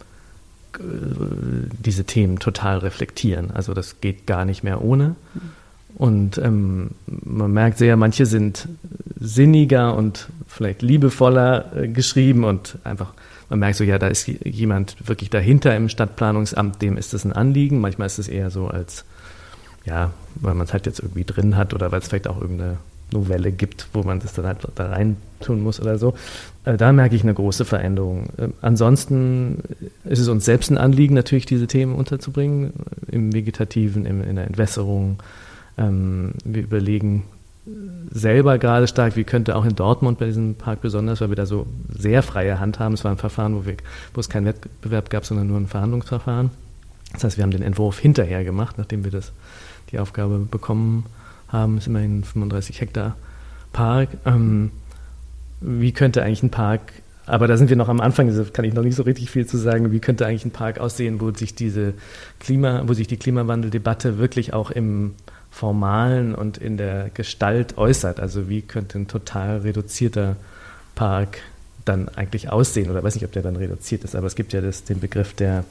[0.77, 0.81] äh,
[1.79, 3.51] diese Themen total reflektieren.
[3.51, 5.15] Also das geht gar nicht mehr ohne.
[5.95, 8.67] Und ähm, man merkt sehr, manche sind
[9.19, 13.13] sinniger und vielleicht liebevoller äh, geschrieben und einfach,
[13.49, 17.33] man merkt so, ja, da ist jemand wirklich dahinter im Stadtplanungsamt, dem ist das ein
[17.33, 17.79] Anliegen.
[17.79, 19.05] Manchmal ist es eher so als,
[19.85, 22.77] ja, weil man es halt jetzt irgendwie drin hat oder weil es vielleicht auch irgendeine
[23.11, 26.13] Novelle gibt, wo man das dann halt da rein tun muss oder so.
[26.65, 28.29] Äh, da merke ich eine große Veränderung.
[28.37, 29.59] Äh, ansonsten
[30.05, 32.73] ist es uns selbst ein Anliegen, natürlich diese Themen unterzubringen,
[33.11, 35.19] im Vegetativen, in der Entwässerung.
[35.77, 37.23] Ähm, wir überlegen
[38.09, 41.45] selber gerade stark, wie könnte auch in Dortmund bei diesem Park besonders, weil wir da
[41.45, 42.93] so sehr freie Hand haben.
[42.93, 43.75] Es war ein Verfahren, wo, wir,
[44.13, 46.49] wo es keinen Wettbewerb gab, sondern nur ein Verhandlungsverfahren.
[47.13, 49.31] Das heißt, wir haben den Entwurf hinterher gemacht, nachdem wir das,
[49.91, 51.05] die Aufgabe bekommen
[51.49, 51.77] haben.
[51.77, 53.15] Es ist immerhin ein 35 Hektar
[53.73, 54.09] Park.
[54.25, 54.71] Ähm,
[55.59, 56.93] wie könnte eigentlich ein Park,
[57.27, 59.45] aber da sind wir noch am Anfang, da kann ich noch nicht so richtig viel
[59.45, 61.93] zu sagen, wie könnte eigentlich ein Park aussehen, wo sich diese
[62.39, 65.13] Klima, wo sich die Klimawandeldebatte wirklich auch im
[65.51, 68.19] Formalen und in der Gestalt äußert.
[68.19, 70.37] Also wie könnte ein total reduzierter
[70.95, 71.39] Park
[71.85, 72.89] dann eigentlich aussehen?
[72.89, 75.33] Oder weiß nicht, ob der dann reduziert ist, aber es gibt ja das, den Begriff
[75.33, 75.65] der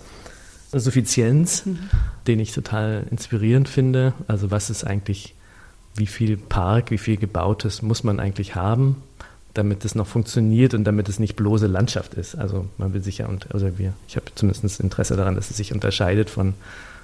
[0.72, 1.78] Suffizienz, mhm.
[2.26, 4.12] den ich total inspirierend finde.
[4.28, 5.34] Also was ist eigentlich,
[5.96, 9.02] wie viel Park, wie viel Gebautes muss man eigentlich haben,
[9.54, 12.36] damit es noch funktioniert und damit es nicht bloße Landschaft ist.
[12.36, 15.56] Also man will sich ja, und, also wir, ich habe zumindest Interesse daran, dass es
[15.56, 16.54] sich unterscheidet von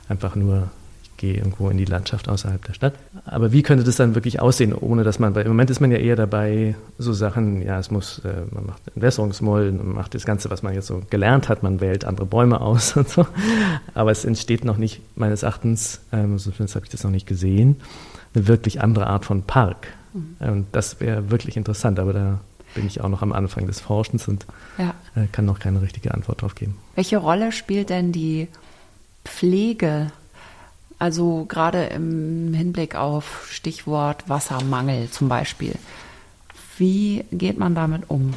[0.08, 0.70] einfach nur
[1.16, 2.94] gehe irgendwo in die Landschaft außerhalb der Stadt.
[3.24, 5.90] Aber wie könnte das dann wirklich aussehen, ohne dass man, weil im Moment ist man
[5.90, 10.24] ja eher dabei, so Sachen, ja, es muss, äh, man macht Entwässerungsmulden, man macht das
[10.24, 13.26] Ganze, was man jetzt so gelernt hat, man wählt andere Bäume aus und so.
[13.94, 17.76] Aber es entsteht noch nicht, meines Erachtens, ähm, zumindest habe ich das noch nicht gesehen,
[18.35, 19.88] eine wirklich andere Art von Park.
[20.12, 20.37] Mhm.
[20.38, 22.40] Und das wäre wirklich interessant, aber da
[22.74, 24.46] bin ich auch noch am Anfang des Forschens und
[24.79, 24.94] ja.
[25.14, 26.76] äh, kann noch keine richtige Antwort drauf geben.
[26.94, 28.48] Welche Rolle spielt denn die
[29.24, 30.12] Pflege
[30.98, 35.74] also gerade im Hinblick auf Stichwort Wassermangel zum Beispiel.
[36.78, 38.35] Wie geht man damit um?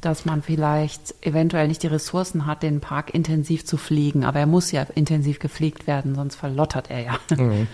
[0.00, 4.46] Dass man vielleicht eventuell nicht die Ressourcen hat, den Park intensiv zu pflegen, aber er
[4.46, 7.18] muss ja intensiv gepflegt werden, sonst verlottert er ja.
[7.36, 7.66] Mhm.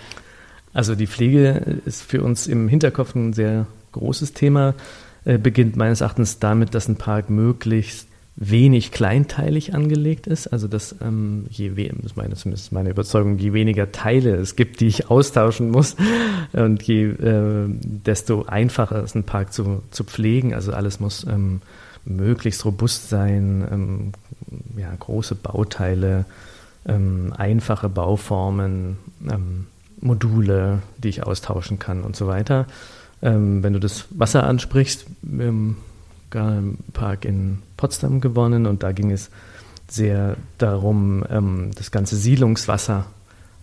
[0.72, 4.74] Also die Pflege ist für uns im Hinterkopf ein sehr großes Thema.
[5.24, 10.48] Äh, beginnt meines Erachtens damit, dass ein Park möglichst wenig kleinteilig angelegt ist.
[10.48, 14.80] Also dass ähm, je das ist meine, zumindest meine Überzeugung, je weniger Teile es gibt,
[14.80, 15.96] die ich austauschen muss
[16.52, 20.54] und je äh, desto einfacher ist ein Park zu, zu pflegen.
[20.54, 21.62] Also alles muss ähm,
[22.04, 24.12] möglichst robust sein, ähm,
[24.76, 26.26] ja, große Bauteile,
[26.86, 29.66] ähm, einfache Bauformen, ähm,
[30.00, 32.66] Module, die ich austauschen kann und so weiter.
[33.22, 35.06] Ähm, wenn du das Wasser ansprichst,
[36.30, 39.30] Park in Potsdam gewonnen und da ging es
[39.88, 43.06] sehr darum, ähm, das ganze Siedlungswasser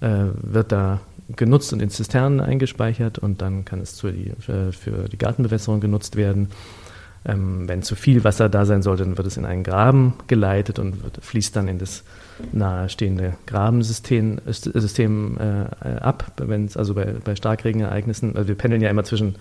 [0.01, 1.01] äh, wird da
[1.35, 5.79] genutzt und in Zisternen eingespeichert und dann kann es für die, für, für die Gartenbewässerung
[5.79, 6.49] genutzt werden.
[7.25, 10.77] Ähm, wenn zu viel Wasser da sein sollte, dann wird es in einen Graben geleitet
[10.77, 12.03] und wird, fließt dann in das
[12.51, 16.33] nahestehende Grabensystem System, äh, ab.
[16.37, 19.35] Wenn es also bei, bei Starkregenereignissen, also wir pendeln ja immer zwischen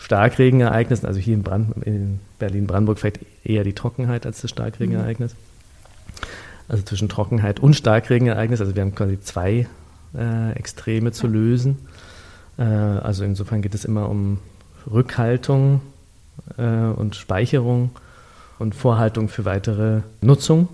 [0.00, 5.36] Starkregenereignissen, also hier in, Brand, in Berlin-Brandenburg vielleicht eher die Trockenheit als das Starkregenereignis.
[6.68, 9.66] Also zwischen Trockenheit und Starkregenereignis, also wir haben quasi zwei
[10.16, 11.78] äh, Extreme zu lösen.
[12.56, 14.38] Äh, also insofern geht es immer um
[14.90, 15.82] Rückhaltung
[16.56, 17.90] äh, und Speicherung
[18.58, 20.68] und Vorhaltung für weitere Nutzung.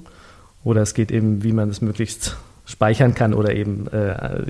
[0.62, 4.42] Oder es geht eben, wie man es möglichst speichern kann oder eben äh,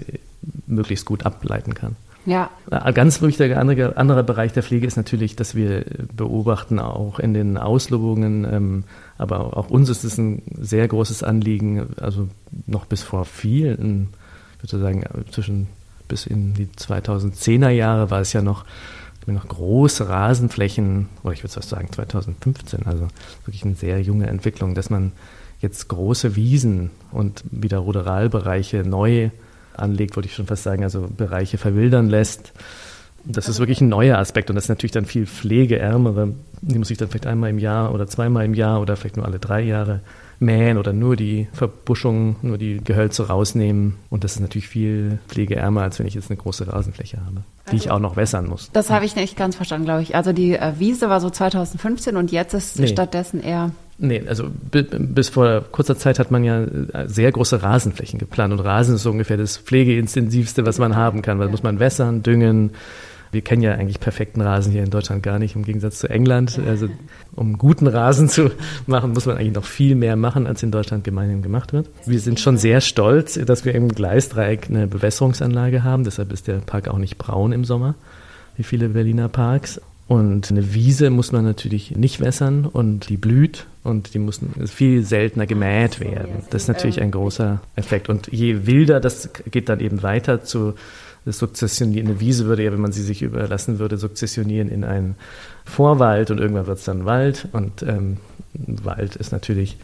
[0.66, 1.96] möglichst gut ableiten kann.
[2.26, 2.50] Ja.
[2.70, 5.84] Ein ganz wichtiger andere, anderer Bereich der Pflege ist natürlich, dass wir
[6.14, 8.84] beobachten, auch in den Auslobungen, ähm,
[9.16, 12.28] aber auch uns ist es ein sehr großes Anliegen, also
[12.66, 14.08] noch bis vor vielen,
[14.56, 15.68] ich würde sagen, zwischen
[16.08, 18.64] bis in die 2010er Jahre war es ja noch,
[19.26, 23.08] noch große Rasenflächen, oder ich würde fast sagen 2015, also
[23.44, 25.12] wirklich eine sehr junge Entwicklung, dass man
[25.60, 29.30] jetzt große Wiesen und wieder Ruderalbereiche neu
[29.78, 32.52] anlegt, wollte ich schon fast sagen, also Bereiche verwildern lässt.
[33.24, 36.34] Das ist wirklich ein neuer Aspekt und das ist natürlich dann viel pflegeärmere.
[36.62, 39.26] Die muss ich dann vielleicht einmal im Jahr oder zweimal im Jahr oder vielleicht nur
[39.26, 40.00] alle drei Jahre
[40.38, 43.96] mähen oder nur die Verbuschung, nur die Gehölze rausnehmen.
[44.10, 47.72] Und das ist natürlich viel pflegeärmer, als wenn ich jetzt eine große Rasenfläche habe, die
[47.72, 48.70] also, ich auch noch wässern muss.
[48.72, 50.14] Das habe ich nicht ganz verstanden, glaube ich.
[50.14, 52.86] Also die äh, Wiese war so 2015 und jetzt ist nee.
[52.86, 58.18] stattdessen eher Nee, also bis vor kurzer Zeit hat man ja äh, sehr große Rasenflächen
[58.18, 61.50] geplant und Rasen ist so ungefähr das pflegeintensivste, was man haben kann, weil ja.
[61.50, 62.72] muss man wässern, düngen.
[63.32, 66.58] Wir kennen ja eigentlich perfekten Rasen hier in Deutschland gar nicht, im Gegensatz zu England.
[66.66, 66.88] Also
[67.34, 68.50] um guten Rasen zu
[68.86, 71.88] machen, muss man eigentlich noch viel mehr machen, als in Deutschland gemeinhin gemacht wird.
[72.06, 76.04] Wir sind schon sehr stolz, dass wir im Gleisdreieck eine Bewässerungsanlage haben.
[76.04, 77.94] Deshalb ist der Park auch nicht braun im Sommer,
[78.56, 79.80] wie viele Berliner Parks.
[80.08, 85.02] Und eine Wiese muss man natürlich nicht wässern und die blüht und die muss viel
[85.02, 86.44] seltener gemäht werden.
[86.50, 88.08] Das ist natürlich ein großer Effekt.
[88.08, 90.74] Und je wilder, das geht dann eben weiter zu
[91.32, 92.08] Sukzessionieren.
[92.08, 95.16] Eine Wiese würde ja, wenn man sie sich überlassen würde, sukzessionieren in einen
[95.64, 97.48] Vorwald und irgendwann wird es dann Wald.
[97.52, 98.18] Und ähm,
[98.54, 99.76] Wald ist natürlich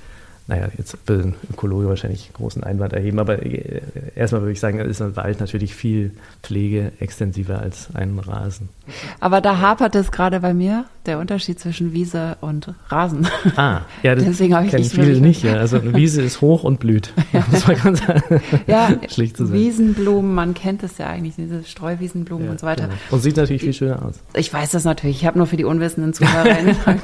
[0.48, 3.80] naja, jetzt will ein Ökologe wahrscheinlich großen Einwand erheben, aber äh,
[4.16, 8.68] erstmal würde ich sagen, ist ein Wald natürlich viel pflegeextensiver als ein Rasen.
[9.20, 13.28] Aber da hapert es gerade bei mir, der Unterschied zwischen Wiese und Rasen.
[13.56, 15.44] Ah, ja, das Deswegen ich kennen viele nicht.
[15.44, 15.54] Ja.
[15.54, 17.12] Also eine Wiese ist hoch und blüht.
[17.32, 17.46] Ja.
[17.50, 18.02] Das war ganz
[18.66, 19.58] ja, schlicht zu sagen.
[19.58, 22.84] Wiesenblumen, man kennt es ja eigentlich, diese Streuwiesenblumen ja, und so weiter.
[22.88, 22.98] Genau.
[23.10, 24.16] Und sieht natürlich viel schöner aus.
[24.34, 26.94] Ich weiß das natürlich, ich habe nur für die unwissenden Zuhörer ja, sehr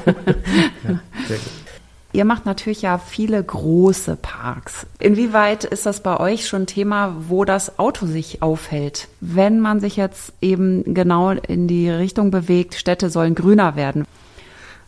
[1.38, 1.67] gut.
[2.12, 4.87] Ihr macht natürlich ja viele große Parks.
[4.99, 9.09] Inwieweit ist das bei euch schon Thema, wo das Auto sich aufhält?
[9.21, 14.07] Wenn man sich jetzt eben genau in die Richtung bewegt, Städte sollen grüner werden.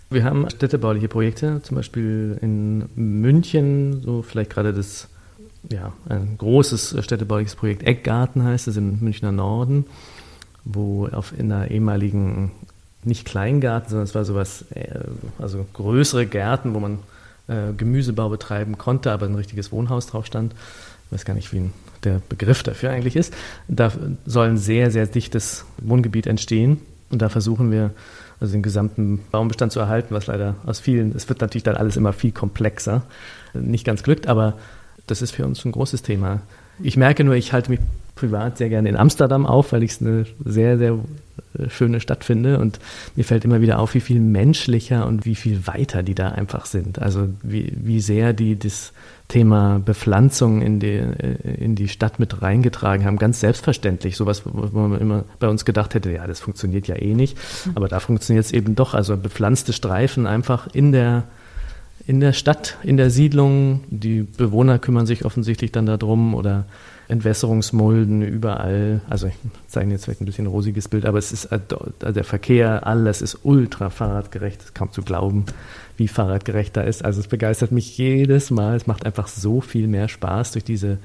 [0.08, 5.08] Wir haben städtebauliche Projekte, zum Beispiel in München, so vielleicht gerade das,
[5.70, 9.84] ja, ein großes städtebauliches Projekt Eckgarten heißt es im Münchner Norden,
[10.64, 12.50] wo auf in einer ehemaligen
[13.04, 15.00] nicht Kleingarten, sondern es war sowas, äh,
[15.38, 16.98] also größere Gärten, wo man
[17.48, 20.54] äh, Gemüsebau betreiben konnte, aber ein richtiges Wohnhaus drauf stand.
[21.06, 21.70] Ich weiß gar nicht, wie
[22.04, 23.34] der Begriff dafür eigentlich ist.
[23.68, 23.92] Da
[24.26, 26.80] soll ein sehr, sehr dichtes Wohngebiet entstehen.
[27.10, 27.90] Und da versuchen wir,
[28.38, 31.96] also den gesamten Baumbestand zu erhalten, was leider aus vielen, es wird natürlich dann alles
[31.96, 33.02] immer viel komplexer,
[33.52, 34.54] nicht ganz glückt, aber
[35.06, 36.40] das ist für uns ein großes Thema.
[36.82, 37.80] Ich merke nur, ich halte mich
[38.20, 40.98] privat sehr gerne in Amsterdam auf, weil ich es eine sehr, sehr
[41.58, 42.58] äh, schöne Stadt finde.
[42.58, 42.78] Und
[43.16, 46.66] mir fällt immer wieder auf, wie viel menschlicher und wie viel weiter die da einfach
[46.66, 47.00] sind.
[47.00, 48.92] Also wie, wie sehr die das
[49.28, 53.16] Thema Bepflanzung in die, äh, in die Stadt mit reingetragen haben.
[53.16, 54.16] Ganz selbstverständlich.
[54.16, 57.38] Sowas, wo man immer bei uns gedacht hätte, ja, das funktioniert ja eh nicht.
[57.74, 58.92] Aber da funktioniert es eben doch.
[58.92, 61.24] Also bepflanzte Streifen einfach in der
[62.06, 63.84] in der Stadt, in der Siedlung.
[63.88, 66.64] Die Bewohner kümmern sich offensichtlich dann darum oder
[67.10, 69.00] Entwässerungsmulden überall.
[69.08, 69.34] Also ich
[69.68, 71.58] zeige jetzt vielleicht ein bisschen ein rosiges Bild, aber es ist äh,
[72.00, 75.44] der Verkehr, alles ist ultra fahrradgerecht, ist kaum zu glauben,
[75.96, 77.04] wie fahrradgerecht da ist.
[77.04, 78.76] Also es begeistert mich jedes Mal.
[78.76, 80.98] Es macht einfach so viel mehr Spaß durch diese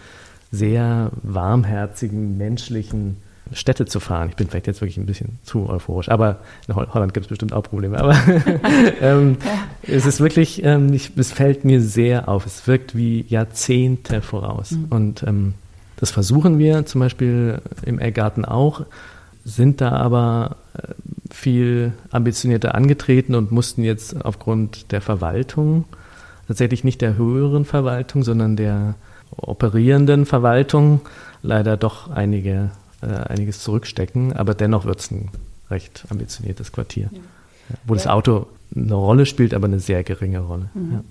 [0.51, 3.17] sehr warmherzigen, menschlichen
[3.51, 4.29] Städte zu fahren.
[4.29, 7.53] Ich bin vielleicht jetzt wirklich ein bisschen zu euphorisch, aber in Holland gibt es bestimmt
[7.53, 7.99] auch Probleme.
[7.99, 8.15] Aber
[9.01, 9.37] ähm,
[9.83, 12.45] es ist wirklich, ähm, ich, es fällt mir sehr auf.
[12.45, 14.71] Es wirkt wie Jahrzehnte voraus.
[14.71, 14.85] Mhm.
[14.89, 15.53] Und ähm,
[15.97, 18.85] das versuchen wir zum Beispiel im Eckgarten auch,
[19.43, 20.93] sind da aber äh,
[21.33, 25.85] viel ambitionierter angetreten und mussten jetzt aufgrund der Verwaltung,
[26.47, 28.95] tatsächlich nicht der höheren Verwaltung, sondern der
[29.37, 31.01] operierenden Verwaltung,
[31.41, 35.29] leider doch einige äh, einiges zurückstecken, aber dennoch wird es ein
[35.69, 37.19] recht ambitioniertes Quartier, ja.
[37.85, 37.97] wo ja.
[37.97, 40.69] das Auto eine Rolle spielt, aber eine sehr geringe Rolle.
[40.73, 40.91] Mhm.
[40.91, 41.03] Ja.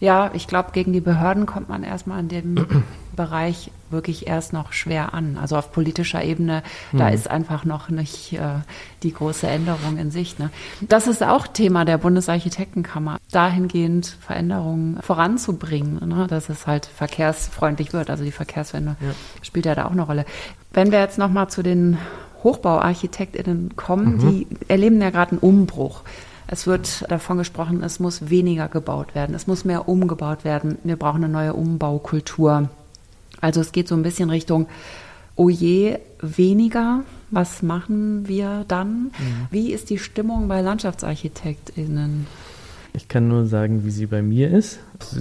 [0.00, 2.54] Ja, ich glaube, gegen die Behörden kommt man erstmal in dem
[3.16, 5.36] Bereich wirklich erst noch schwer an.
[5.40, 6.98] Also auf politischer Ebene, mhm.
[6.98, 8.60] da ist einfach noch nicht äh,
[9.02, 10.38] die große Änderung in Sicht.
[10.38, 10.50] Ne?
[10.80, 16.26] Das ist auch Thema der Bundesarchitektenkammer, dahingehend Veränderungen voranzubringen, ne?
[16.28, 18.08] dass es halt verkehrsfreundlich wird.
[18.08, 19.08] Also die Verkehrswende ja.
[19.42, 20.24] spielt ja da auch eine Rolle.
[20.72, 21.98] Wenn wir jetzt nochmal zu den
[22.42, 24.18] HochbauarchitektInnen kommen, mhm.
[24.18, 26.02] die erleben ja gerade einen Umbruch.
[26.52, 30.78] Es wird davon gesprochen, es muss weniger gebaut werden, es muss mehr umgebaut werden.
[30.82, 32.68] Wir brauchen eine neue Umbaukultur.
[33.40, 34.66] Also es geht so ein bisschen Richtung,
[35.36, 37.04] oh je, weniger.
[37.30, 39.04] Was machen wir dann?
[39.04, 39.46] Mhm.
[39.52, 42.26] Wie ist die Stimmung bei LandschaftsarchitektInnen?
[42.94, 44.80] Ich kann nur sagen, wie sie bei mir ist.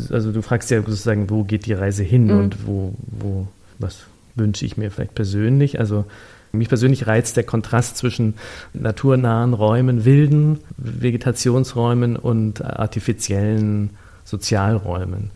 [0.09, 2.39] Also du fragst ja sozusagen, wo geht die Reise hin mhm.
[2.39, 3.99] und wo, wo, was
[4.33, 5.79] wünsche ich mir vielleicht persönlich.
[5.79, 6.05] Also
[6.51, 8.35] mich persönlich reizt der Kontrast zwischen
[8.73, 13.91] naturnahen Räumen, wilden Vegetationsräumen und artifiziellen
[14.23, 15.31] Sozialräumen.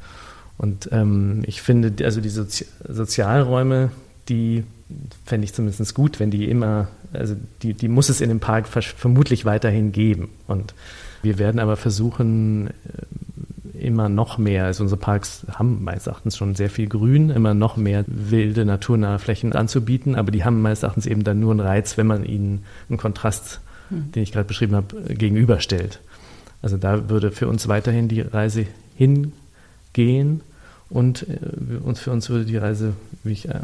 [0.58, 3.92] Und ähm, ich finde, also die Sozi Sozialräume,
[4.30, 4.64] die
[5.26, 8.68] fände ich zumindest gut, wenn die immer, also die, die muss es in dem Park
[8.68, 10.30] vermutlich weiterhin geben.
[10.48, 10.74] Und
[11.22, 12.70] wir werden aber versuchen,
[13.84, 17.78] immer noch mehr, also unsere Parks haben meines Erachtens schon sehr viel Grün, immer noch
[17.78, 21.98] mehr wilde, naturnahe Flächen anzubieten, aber die haben meines Erachtens eben dann nur einen Reiz,
[21.98, 24.12] wenn man ihnen einen Kontrast, hm.
[24.12, 26.00] den ich gerade beschrieben habe, gegenüberstellt.
[26.62, 28.66] Also da würde für uns weiterhin die Reise
[28.96, 30.42] hingehen
[30.90, 32.94] und äh, uns, für uns würde die Reise,
[33.24, 33.60] wie ich äh,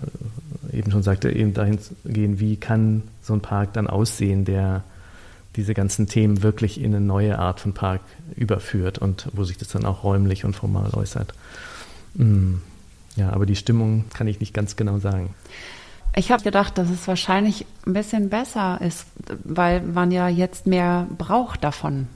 [0.73, 4.83] eben schon sagte, eben dahin gehen, wie kann so ein Park dann aussehen, der
[5.55, 8.01] diese ganzen Themen wirklich in eine neue Art von Park
[8.35, 11.33] überführt und wo sich das dann auch räumlich und formal äußert.
[12.15, 12.55] Mm,
[13.15, 15.33] ja, aber die Stimmung kann ich nicht ganz genau sagen.
[16.15, 19.05] Ich habe gedacht, dass es wahrscheinlich ein bisschen besser ist,
[19.43, 22.07] weil man ja jetzt mehr braucht davon.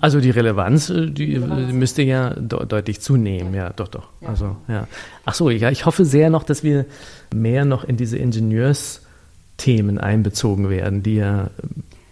[0.00, 1.72] Also die Relevanz, äh, die Relevanz.
[1.72, 4.08] müsste ja de deutlich zunehmen, ja, doch, doch.
[4.20, 4.28] Ja.
[4.28, 4.86] Also ja.
[5.24, 6.86] Ach so, ja, ich hoffe sehr noch, dass wir
[7.34, 11.50] mehr noch in diese Ingenieursthemen einbezogen werden, die ja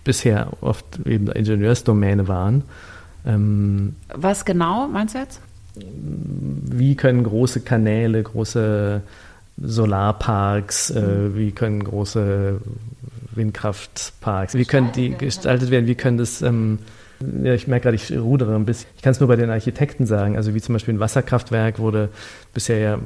[0.04, 2.62] bisher oft eben Ingenieursdomäne waren.
[3.26, 5.40] Ähm, Was genau meinst du jetzt?
[5.74, 9.02] Wie können große Kanäle, große
[9.60, 11.36] Solarparks, äh, mhm.
[11.36, 12.60] wie können große
[13.32, 16.78] Windkraftparks, wie können die gestaltet werden, wie können das ähm,
[17.20, 18.88] ja, ich merke gerade, ich rudere ein bisschen.
[18.96, 20.36] Ich kann es nur bei den Architekten sagen.
[20.36, 22.10] Also wie zum Beispiel ein Wasserkraftwerk wurde
[22.54, 22.98] bisher ja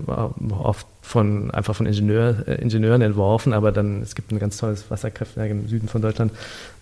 [0.63, 4.91] oft von einfach von Ingenieur, äh, Ingenieuren entworfen, aber dann es gibt ein ganz tolles
[4.91, 6.33] Wasserkraftwerk im Süden von Deutschland,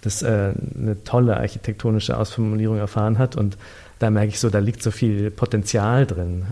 [0.03, 3.57] das äh, eine tolle architektonische Ausformulierung erfahren hat und
[4.01, 6.47] da merke ich so, da liegt so viel Potenzial drin.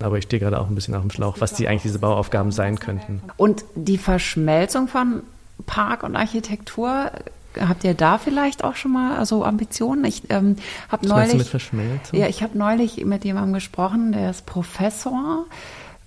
[0.00, 2.50] Aber ich stehe gerade auch ein bisschen auf dem Schlauch, was die eigentlich diese Bauaufgaben
[2.50, 3.22] sein könnten.
[3.36, 5.22] Und die Verschmelzung von
[5.66, 7.12] Park und Architektur
[7.58, 10.04] habt ihr da vielleicht auch schon mal also Ambitionen?
[10.04, 10.56] Ich ähm,
[10.88, 12.18] habe neulich mit Verschmelzung?
[12.18, 15.46] Ja, ich habe neulich mit jemandem gesprochen, der ist Professor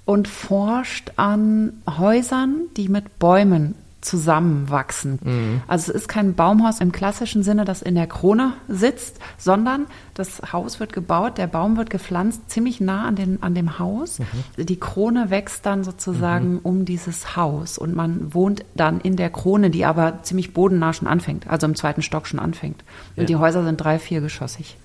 [0.05, 5.19] und forscht an Häusern, die mit Bäumen zusammenwachsen.
[5.23, 5.61] Mhm.
[5.67, 10.41] Also es ist kein Baumhaus im klassischen Sinne, das in der Krone sitzt, sondern das
[10.51, 14.19] Haus wird gebaut, der Baum wird gepflanzt ziemlich nah an, den, an dem Haus.
[14.19, 14.65] Mhm.
[14.65, 16.59] Die Krone wächst dann sozusagen mhm.
[16.63, 21.07] um dieses Haus und man wohnt dann in der Krone, die aber ziemlich bodennah schon
[21.07, 22.83] anfängt, also im zweiten Stock schon anfängt.
[23.15, 23.25] Und ja.
[23.25, 24.77] die Häuser sind drei, viergeschossig.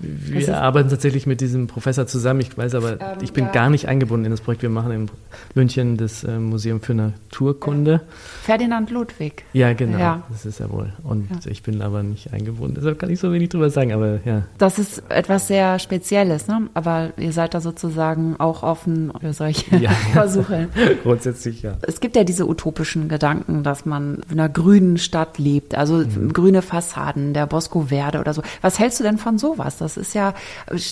[0.00, 2.40] Wir arbeiten tatsächlich mit diesem Professor zusammen.
[2.40, 3.50] Ich weiß aber, ähm, ich bin ja.
[3.50, 4.62] gar nicht eingebunden in das Projekt.
[4.62, 5.10] Wir machen in
[5.54, 8.02] München das äh, Museum für Naturkunde.
[8.42, 9.44] Ferdinand Ludwig.
[9.52, 9.98] Ja, genau.
[9.98, 10.22] Ja.
[10.30, 10.92] Das ist er wohl.
[11.02, 11.50] Und ja.
[11.50, 12.76] ich bin aber nicht eingebunden.
[12.76, 13.92] Deshalb kann ich so wenig drüber sagen.
[13.92, 14.42] Aber ja.
[14.58, 16.68] Das ist etwas sehr Spezielles, ne?
[16.74, 19.78] Aber ihr seid da sozusagen auch offen für solche
[20.12, 20.68] Versuche.
[21.02, 21.76] Grundsätzlich ja.
[21.82, 25.74] Es gibt ja diese utopischen Gedanken, dass man in einer grünen Stadt lebt.
[25.74, 26.32] Also mhm.
[26.32, 28.42] grüne Fassaden, der Bosco Verde oder so.
[28.60, 29.78] Was hältst du denn von sowas?
[29.78, 30.34] Das ist ja,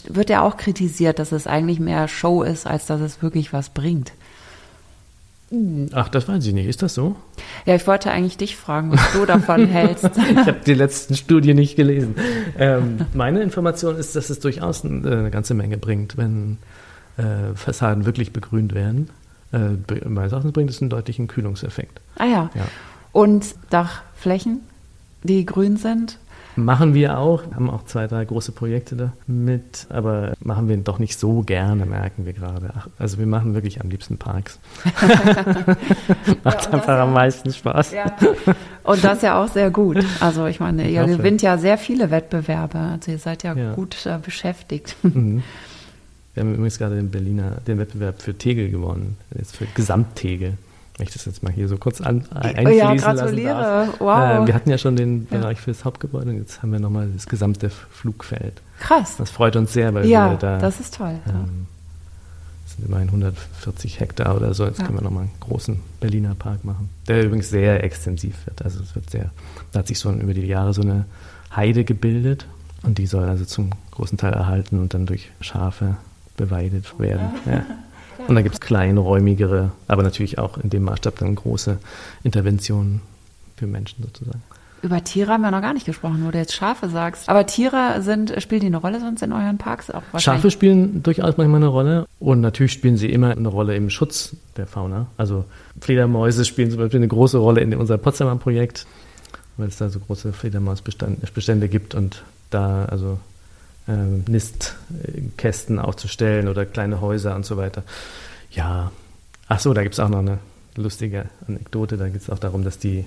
[0.09, 3.71] wird ja auch kritisiert, dass es eigentlich mehr Show ist, als dass es wirklich was
[3.71, 4.13] bringt.
[5.93, 6.67] Ach, das weiß ich nicht.
[6.67, 7.15] Ist das so?
[7.67, 10.11] Ja, ich wollte eigentlich dich fragen, was du davon hältst.
[10.17, 12.17] ich habe die letzten Studien nicht gelesen.
[12.59, 16.59] Ähm, meine Information ist, dass es durchaus äh, eine ganze Menge bringt, wenn
[17.17, 19.11] äh, Fassaden wirklich begrünt werden.
[19.53, 22.01] Äh, meines Erachtens bringt es einen deutlichen Kühlungseffekt.
[22.17, 22.51] Ah ja.
[22.55, 22.67] ja.
[23.13, 24.63] Und Dachflächen,
[25.23, 26.19] die grün sind?
[26.57, 31.19] Machen wir auch, haben auch zwei, drei große Projekte damit, aber machen wir doch nicht
[31.19, 32.71] so gerne, merken wir gerade.
[32.77, 34.59] Ach, also wir machen wirklich am liebsten Parks.
[36.45, 37.93] Macht ja, einfach am meisten Spaß.
[37.93, 38.07] Ja.
[38.85, 40.03] Und das ja auch sehr gut.
[40.21, 41.19] Also ich meine, ihr hoffe.
[41.19, 43.75] gewinnt ja sehr viele Wettbewerbe, also ihr seid ja, ja.
[43.75, 44.97] gut äh, beschäftigt.
[45.03, 45.43] Mhm.
[46.33, 50.55] Wir haben übrigens gerade den Berliner, den Wettbewerb für Tegel gewonnen, jetzt für Gesamttegel
[50.97, 53.53] wenn ich das jetzt mal hier so kurz an, einfließen ja, gratuliere.
[53.53, 54.01] lassen darf.
[54.01, 54.45] Wow.
[54.45, 55.63] Äh, wir hatten ja schon den Bereich ja.
[55.65, 58.63] für das Hauptgebäude und jetzt haben wir nochmal das gesamte Flugfeld.
[58.81, 59.17] Krass.
[59.19, 60.59] Das freut uns sehr, weil ja, wir da...
[60.59, 61.19] das ist toll.
[61.29, 61.67] Ähm,
[62.65, 64.65] das sind immerhin 140 Hektar oder so.
[64.65, 64.87] Jetzt ja.
[64.87, 68.63] können wir nochmal einen großen Berliner Park machen, der übrigens sehr extensiv wird.
[68.63, 69.31] Also es wird sehr,
[69.73, 71.05] da hat sich so über die Jahre so eine
[71.55, 72.47] Heide gebildet
[72.85, 75.99] und die soll also zum großen Teil erhalten und dann durch Schafe
[76.39, 77.29] beweidet werden.
[77.45, 77.67] Ja.
[78.27, 81.79] Und dann gibt es kleinräumigere, aber natürlich auch in dem Maßstab dann große
[82.23, 83.01] Interventionen
[83.57, 84.43] für Menschen sozusagen.
[84.83, 87.29] Über Tiere haben wir noch gar nicht gesprochen, wo du jetzt Schafe sagst.
[87.29, 91.37] Aber Tiere sind, spielen die eine Rolle sonst in euren Parks auch Schafe spielen durchaus
[91.39, 95.07] manchmal eine Rolle und natürlich spielen sie immer eine Rolle im Schutz der Fauna.
[95.17, 95.45] Also
[95.81, 98.87] Fledermäuse spielen zum Beispiel eine große Rolle in unserem Potsdamer Projekt,
[99.57, 103.19] weil es da so große Fledermausbestände gibt und da also
[103.89, 107.83] ähm, Nistkästen aufzustellen oder kleine Häuser und so weiter.
[108.51, 108.91] Ja,
[109.49, 110.39] ach so, da gibt es auch noch eine
[110.77, 111.97] lustige Anekdote.
[111.97, 113.05] Da geht es auch darum, dass die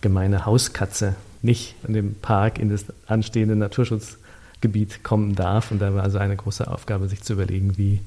[0.00, 5.70] gemeine Hauskatze nicht in dem Park in das anstehende Naturschutzgebiet kommen darf.
[5.70, 8.00] Und da war also eine große Aufgabe, sich zu überlegen, wie,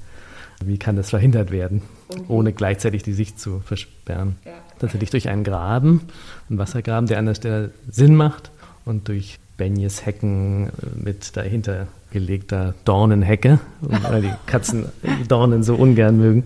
[0.64, 1.82] wie kann das verhindert werden,
[2.28, 4.36] ohne gleichzeitig die Sicht zu versperren.
[4.44, 4.52] Ja.
[4.78, 6.02] Tatsächlich durch einen Graben,
[6.48, 8.50] einen Wassergraben, der an der Stelle Sinn macht
[8.84, 10.70] und durch Benjes Hecken
[11.02, 14.86] mit dahinter gelegter Dornenhecke, weil die Katzen
[15.28, 16.44] Dornen so ungern mögen.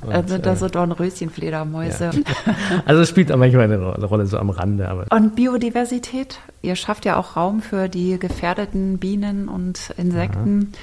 [0.00, 2.10] Und, also sind da so Dornröschenfledermäuse.
[2.14, 2.52] Ja.
[2.86, 4.88] Also es spielt manchmal eine Rolle so am Rande.
[4.88, 6.38] Aber und Biodiversität?
[6.62, 10.72] Ihr schafft ja auch Raum für die gefährdeten Bienen und Insekten.
[10.72, 10.78] Ja.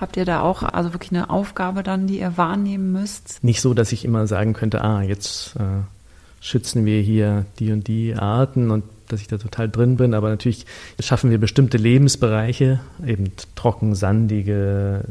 [0.00, 3.42] Habt ihr da auch also wirklich eine Aufgabe dann, die ihr wahrnehmen müsst?
[3.42, 5.82] Nicht so, dass ich immer sagen könnte, ah, jetzt äh,
[6.46, 10.28] schützen wir hier die und die Arten und dass ich da total drin bin, aber
[10.28, 10.66] natürlich
[11.00, 15.04] schaffen wir bestimmte Lebensbereiche, eben trocken, sandige,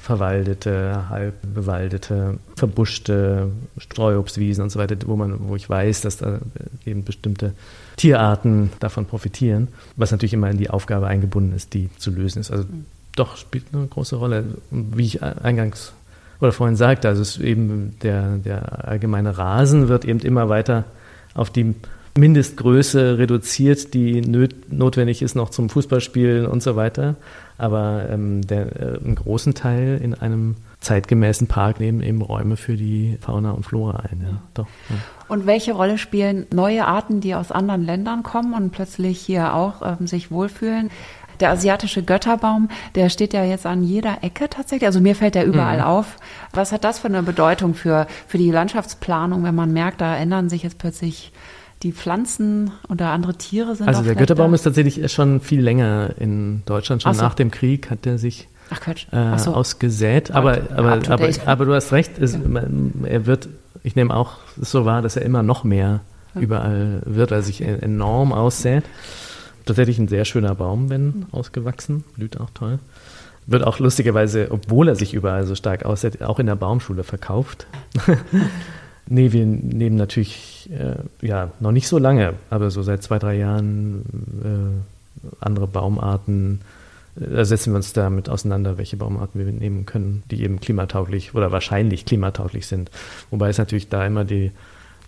[0.00, 6.40] verwaldete, halb bewaldete, verbuschte Streuobstwiesen und so weiter, wo man, wo ich weiß, dass da
[6.84, 7.52] eben bestimmte
[7.96, 12.50] Tierarten davon profitieren, was natürlich immer in die Aufgabe eingebunden ist, die zu lösen ist.
[12.50, 12.84] Also mhm.
[13.14, 14.44] doch spielt eine große Rolle.
[14.70, 15.92] Wie ich eingangs
[16.40, 20.84] oder vorhin sagte, also es ist eben der, der allgemeine Rasen wird eben immer weiter
[21.34, 21.74] auf die
[22.16, 27.16] Mindestgröße reduziert, die notwendig ist noch zum Fußballspielen und so weiter.
[27.58, 32.76] Aber ähm, der, äh, einen großen Teil in einem zeitgemäßen Park nehmen eben Räume für
[32.76, 34.20] die Fauna und Flora ein.
[34.22, 34.96] Ja, doch, ja.
[35.28, 39.82] Und welche Rolle spielen neue Arten, die aus anderen Ländern kommen und plötzlich hier auch
[39.82, 40.90] ähm, sich wohlfühlen?
[41.40, 44.86] Der asiatische Götterbaum, der steht ja jetzt an jeder Ecke tatsächlich.
[44.86, 45.84] Also mir fällt der überall mhm.
[45.84, 46.16] auf.
[46.54, 50.48] Was hat das für eine Bedeutung für, für die Landschaftsplanung, wenn man merkt, da ändern
[50.48, 51.32] sich jetzt plötzlich
[51.82, 53.86] die Pflanzen oder andere Tiere sind.
[53.86, 57.02] Also der Götterbaum ist tatsächlich schon viel länger in Deutschland.
[57.02, 57.22] Schon so.
[57.22, 59.54] nach dem Krieg hat er sich Ach, äh, so.
[59.54, 60.30] ausgesät.
[60.30, 62.36] Aber, aber, aber, aber, du hast recht, es,
[63.04, 63.48] er wird,
[63.82, 66.00] ich nehme auch so wahr, dass er immer noch mehr
[66.34, 66.40] ja.
[66.40, 68.84] überall wird, weil er sich enorm aussät.
[69.64, 71.26] Tatsächlich ein sehr schöner Baum, wenn mhm.
[71.32, 72.78] ausgewachsen, blüht auch toll.
[73.46, 77.66] Wird auch lustigerweise, obwohl er sich überall so stark aussät, auch in der Baumschule verkauft.
[79.08, 83.36] Nee, wir nehmen natürlich, äh, ja, noch nicht so lange, aber so seit zwei, drei
[83.36, 84.02] Jahren
[84.42, 86.60] äh, andere Baumarten.
[87.16, 91.50] Da setzen wir uns damit auseinander, welche Baumarten wir nehmen können, die eben klimatauglich oder
[91.50, 92.90] wahrscheinlich klimatauglich sind.
[93.30, 94.52] Wobei es natürlich da immer die,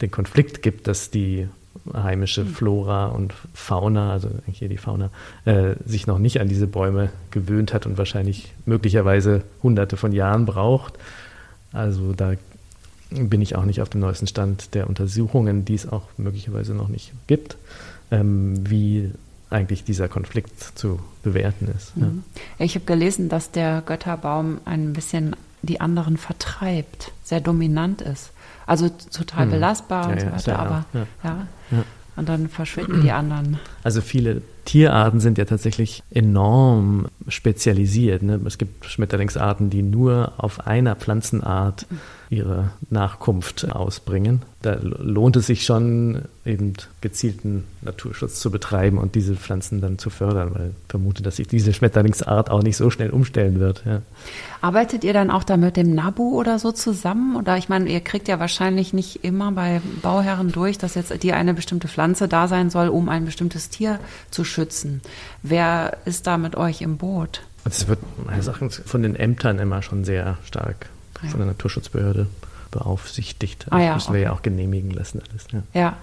[0.00, 1.48] den Konflikt gibt, dass die
[1.94, 2.48] heimische hm.
[2.48, 5.10] Flora und Fauna, also eigentlich hier die Fauna,
[5.44, 10.46] äh, sich noch nicht an diese Bäume gewöhnt hat und wahrscheinlich möglicherweise hunderte von Jahren
[10.46, 10.94] braucht.
[11.72, 12.32] Also da
[13.10, 16.88] bin ich auch nicht auf dem neuesten Stand der Untersuchungen, die es auch möglicherweise noch
[16.88, 17.56] nicht gibt,
[18.10, 19.10] ähm, wie
[19.50, 21.96] eigentlich dieser Konflikt zu bewerten ist.
[21.96, 22.22] Mhm.
[22.58, 22.64] Ja.
[22.64, 28.30] Ich habe gelesen, dass der Götterbaum ein bisschen die anderen vertreibt, sehr dominant ist.
[28.66, 29.50] Also total mhm.
[29.50, 30.84] belastbar ja, und so weiter, aber
[31.24, 31.46] ja.
[32.16, 33.58] Und dann verschwinden die anderen.
[33.84, 38.22] Also viele Tierarten sind ja tatsächlich enorm spezialisiert.
[38.22, 38.38] Ne?
[38.44, 41.86] Es gibt Schmetterlingsarten, die nur auf einer Pflanzenart
[42.30, 44.42] ihre Nachkunft ausbringen.
[44.60, 50.10] Da lohnt es sich schon, eben gezielten Naturschutz zu betreiben und diese Pflanzen dann zu
[50.10, 53.82] fördern, weil ich vermute, dass sich diese Schmetterlingsart auch nicht so schnell umstellen wird.
[53.86, 54.02] Ja.
[54.60, 57.36] Arbeitet ihr dann auch da mit dem NABU oder so zusammen?
[57.36, 61.32] Oder ich meine, ihr kriegt ja wahrscheinlich nicht immer bei Bauherren durch, dass jetzt die
[61.32, 64.00] eine bestimmte Pflanze da sein soll, um ein bestimmtes Tier
[64.30, 64.57] zu schützen.
[65.42, 67.42] Wer ist da mit euch im Boot?
[67.64, 70.86] Es wird meine Sachen von den Ämtern immer schon sehr stark
[71.22, 71.28] ja.
[71.28, 72.26] von der Naturschutzbehörde
[72.70, 73.66] beaufsichtigt.
[73.66, 75.46] Das ah, ja, müssen wir ja auch genehmigen lassen alles.
[75.52, 75.80] Ja.
[75.80, 75.96] ja.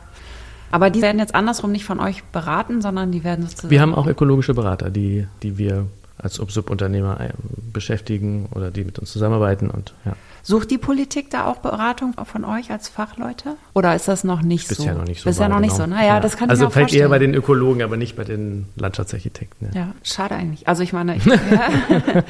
[0.72, 3.70] Aber die werden jetzt andersrum nicht von euch beraten, sondern die werden sozusagen.
[3.70, 5.86] Wir haben auch ökologische Berater, die, die wir
[6.18, 7.30] als Subunternehmer äh,
[7.74, 10.13] beschäftigen oder die mit uns zusammenarbeiten und ja.
[10.47, 13.55] Sucht die Politik da auch Beratung von euch als Fachleute?
[13.74, 14.99] Oder ist das noch nicht Bisher so?
[14.99, 15.28] noch nicht so.
[15.28, 15.88] Bisher noch nicht so.
[15.88, 16.20] Naja, ja.
[16.20, 19.70] das kann also ich mir vielleicht eher bei den Ökologen, aber nicht bei den Landschaftsarchitekten.
[19.74, 20.68] Ja, ja schade eigentlich.
[20.68, 21.39] Also ich meine, ich, ja,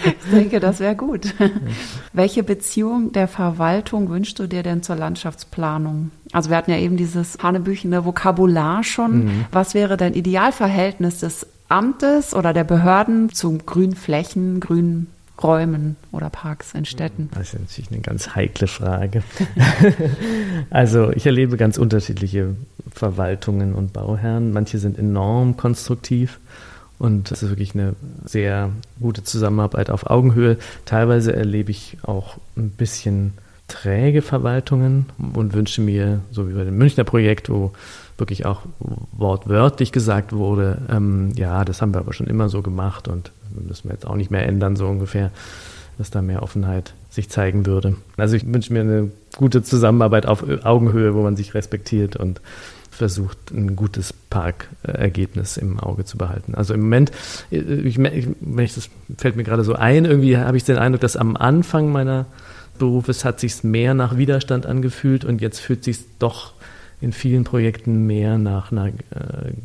[0.06, 1.34] ich denke, das wäre gut.
[2.14, 6.12] Welche Beziehung der Verwaltung wünschst du dir denn zur Landschaftsplanung?
[6.32, 9.26] Also wir hatten ja eben dieses hanebüchene Vokabular schon.
[9.26, 9.46] Mhm.
[9.52, 15.08] Was wäre dein Idealverhältnis des Amtes oder der Behörden zu grünen Flächen, grünen
[15.42, 17.30] Räumen oder Parks in Städten?
[17.34, 19.24] Das ist natürlich eine ganz heikle Frage.
[20.70, 22.56] also ich erlebe ganz unterschiedliche
[22.92, 24.54] Verwaltungen und Bauherren.
[24.54, 26.40] Manche sind enorm konstruktiv
[27.00, 27.96] und es ist wirklich eine
[28.26, 30.58] sehr gute Zusammenarbeit auf Augenhöhe.
[30.86, 33.34] Teilweise erlebe ich auch ein bisschen
[33.68, 37.74] träge Verwaltungen und wünsche mir, so wie bei dem Münchner Projekt, wo
[38.18, 38.62] wirklich auch
[39.12, 43.90] wortwörtlich gesagt wurde, ähm, ja, das haben wir aber schon immer so gemacht und müssen
[43.90, 45.32] wir jetzt auch nicht mehr ändern, so ungefähr,
[45.98, 47.96] dass da mehr Offenheit sich zeigen würde.
[48.18, 52.42] Also ich wünsche mir eine gute Zusammenarbeit auf Augenhöhe, wo man sich respektiert und
[52.92, 56.56] versucht, ein gutes Parkergebnis im Auge zu behalten.
[56.56, 57.12] Also im Moment,
[57.52, 61.36] ich, ich, das fällt mir gerade so ein, irgendwie habe ich den Eindruck, dass am
[61.36, 62.26] Anfang meiner
[62.80, 66.54] Berufes hat sich mehr nach Widerstand angefühlt und jetzt fühlt sich doch
[67.06, 68.92] in vielen Projekten mehr nach einer äh,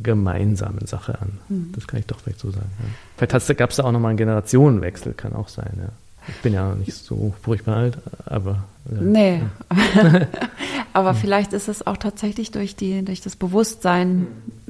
[0.03, 1.39] gemeinsamen Sache an.
[1.49, 1.73] Mhm.
[1.75, 2.71] Das kann ich doch vielleicht so sagen.
[2.79, 3.29] Ja.
[3.29, 5.71] Vielleicht gab es da auch nochmal einen Generationenwechsel, kann auch sein.
[5.79, 5.89] Ja.
[6.29, 8.65] Ich bin ja nicht so furchtbar alt, aber.
[8.95, 9.01] Ja.
[9.01, 9.43] Nee.
[10.93, 14.27] aber vielleicht ist es auch tatsächlich durch, die, durch das Bewusstsein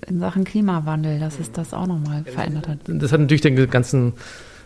[0.06, 2.78] in Sachen Klimawandel, dass es das auch nochmal verändert hat.
[2.86, 4.12] Das hat natürlich den ganzen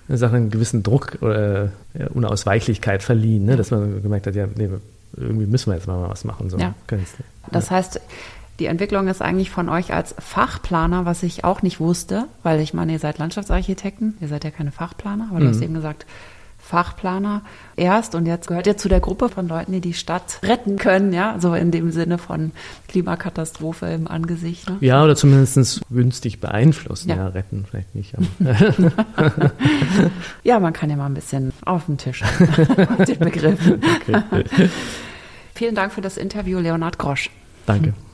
[0.09, 1.71] Sachen einen gewissen Druck oder
[2.13, 3.57] Unausweichlichkeit verliehen, ne?
[3.57, 4.69] dass man gemerkt hat, ja, nee,
[5.17, 6.51] irgendwie müssen wir jetzt mal was machen.
[6.51, 6.59] So.
[6.59, 6.75] Ja.
[7.51, 8.01] Das heißt,
[8.59, 12.73] die Entwicklung ist eigentlich von euch als Fachplaner, was ich auch nicht wusste, weil ich
[12.73, 15.45] meine, ihr seid Landschaftsarchitekten, ihr seid ja keine Fachplaner, aber mhm.
[15.45, 15.63] du hast mhm.
[15.65, 16.07] eben gesagt,
[16.65, 17.43] Fachplaner
[17.77, 21.13] erst und jetzt gehört ihr zu der Gruppe von Leuten, die die Stadt retten können,
[21.13, 22.53] ja, so in dem Sinne von
[22.89, 24.69] Klimakatastrophe im Angesicht.
[24.69, 24.79] Ne?
[24.81, 28.15] Ja, oder zumindest günstig beeinflussen, ja, ja retten vielleicht nicht.
[30.43, 32.23] ja, man kann ja mal ein bisschen auf den Tisch
[33.07, 33.83] den Begriffen.
[34.09, 34.71] Okay.
[35.55, 37.31] Vielen Dank für das Interview, Leonhard Grosch.
[37.67, 37.95] Danke.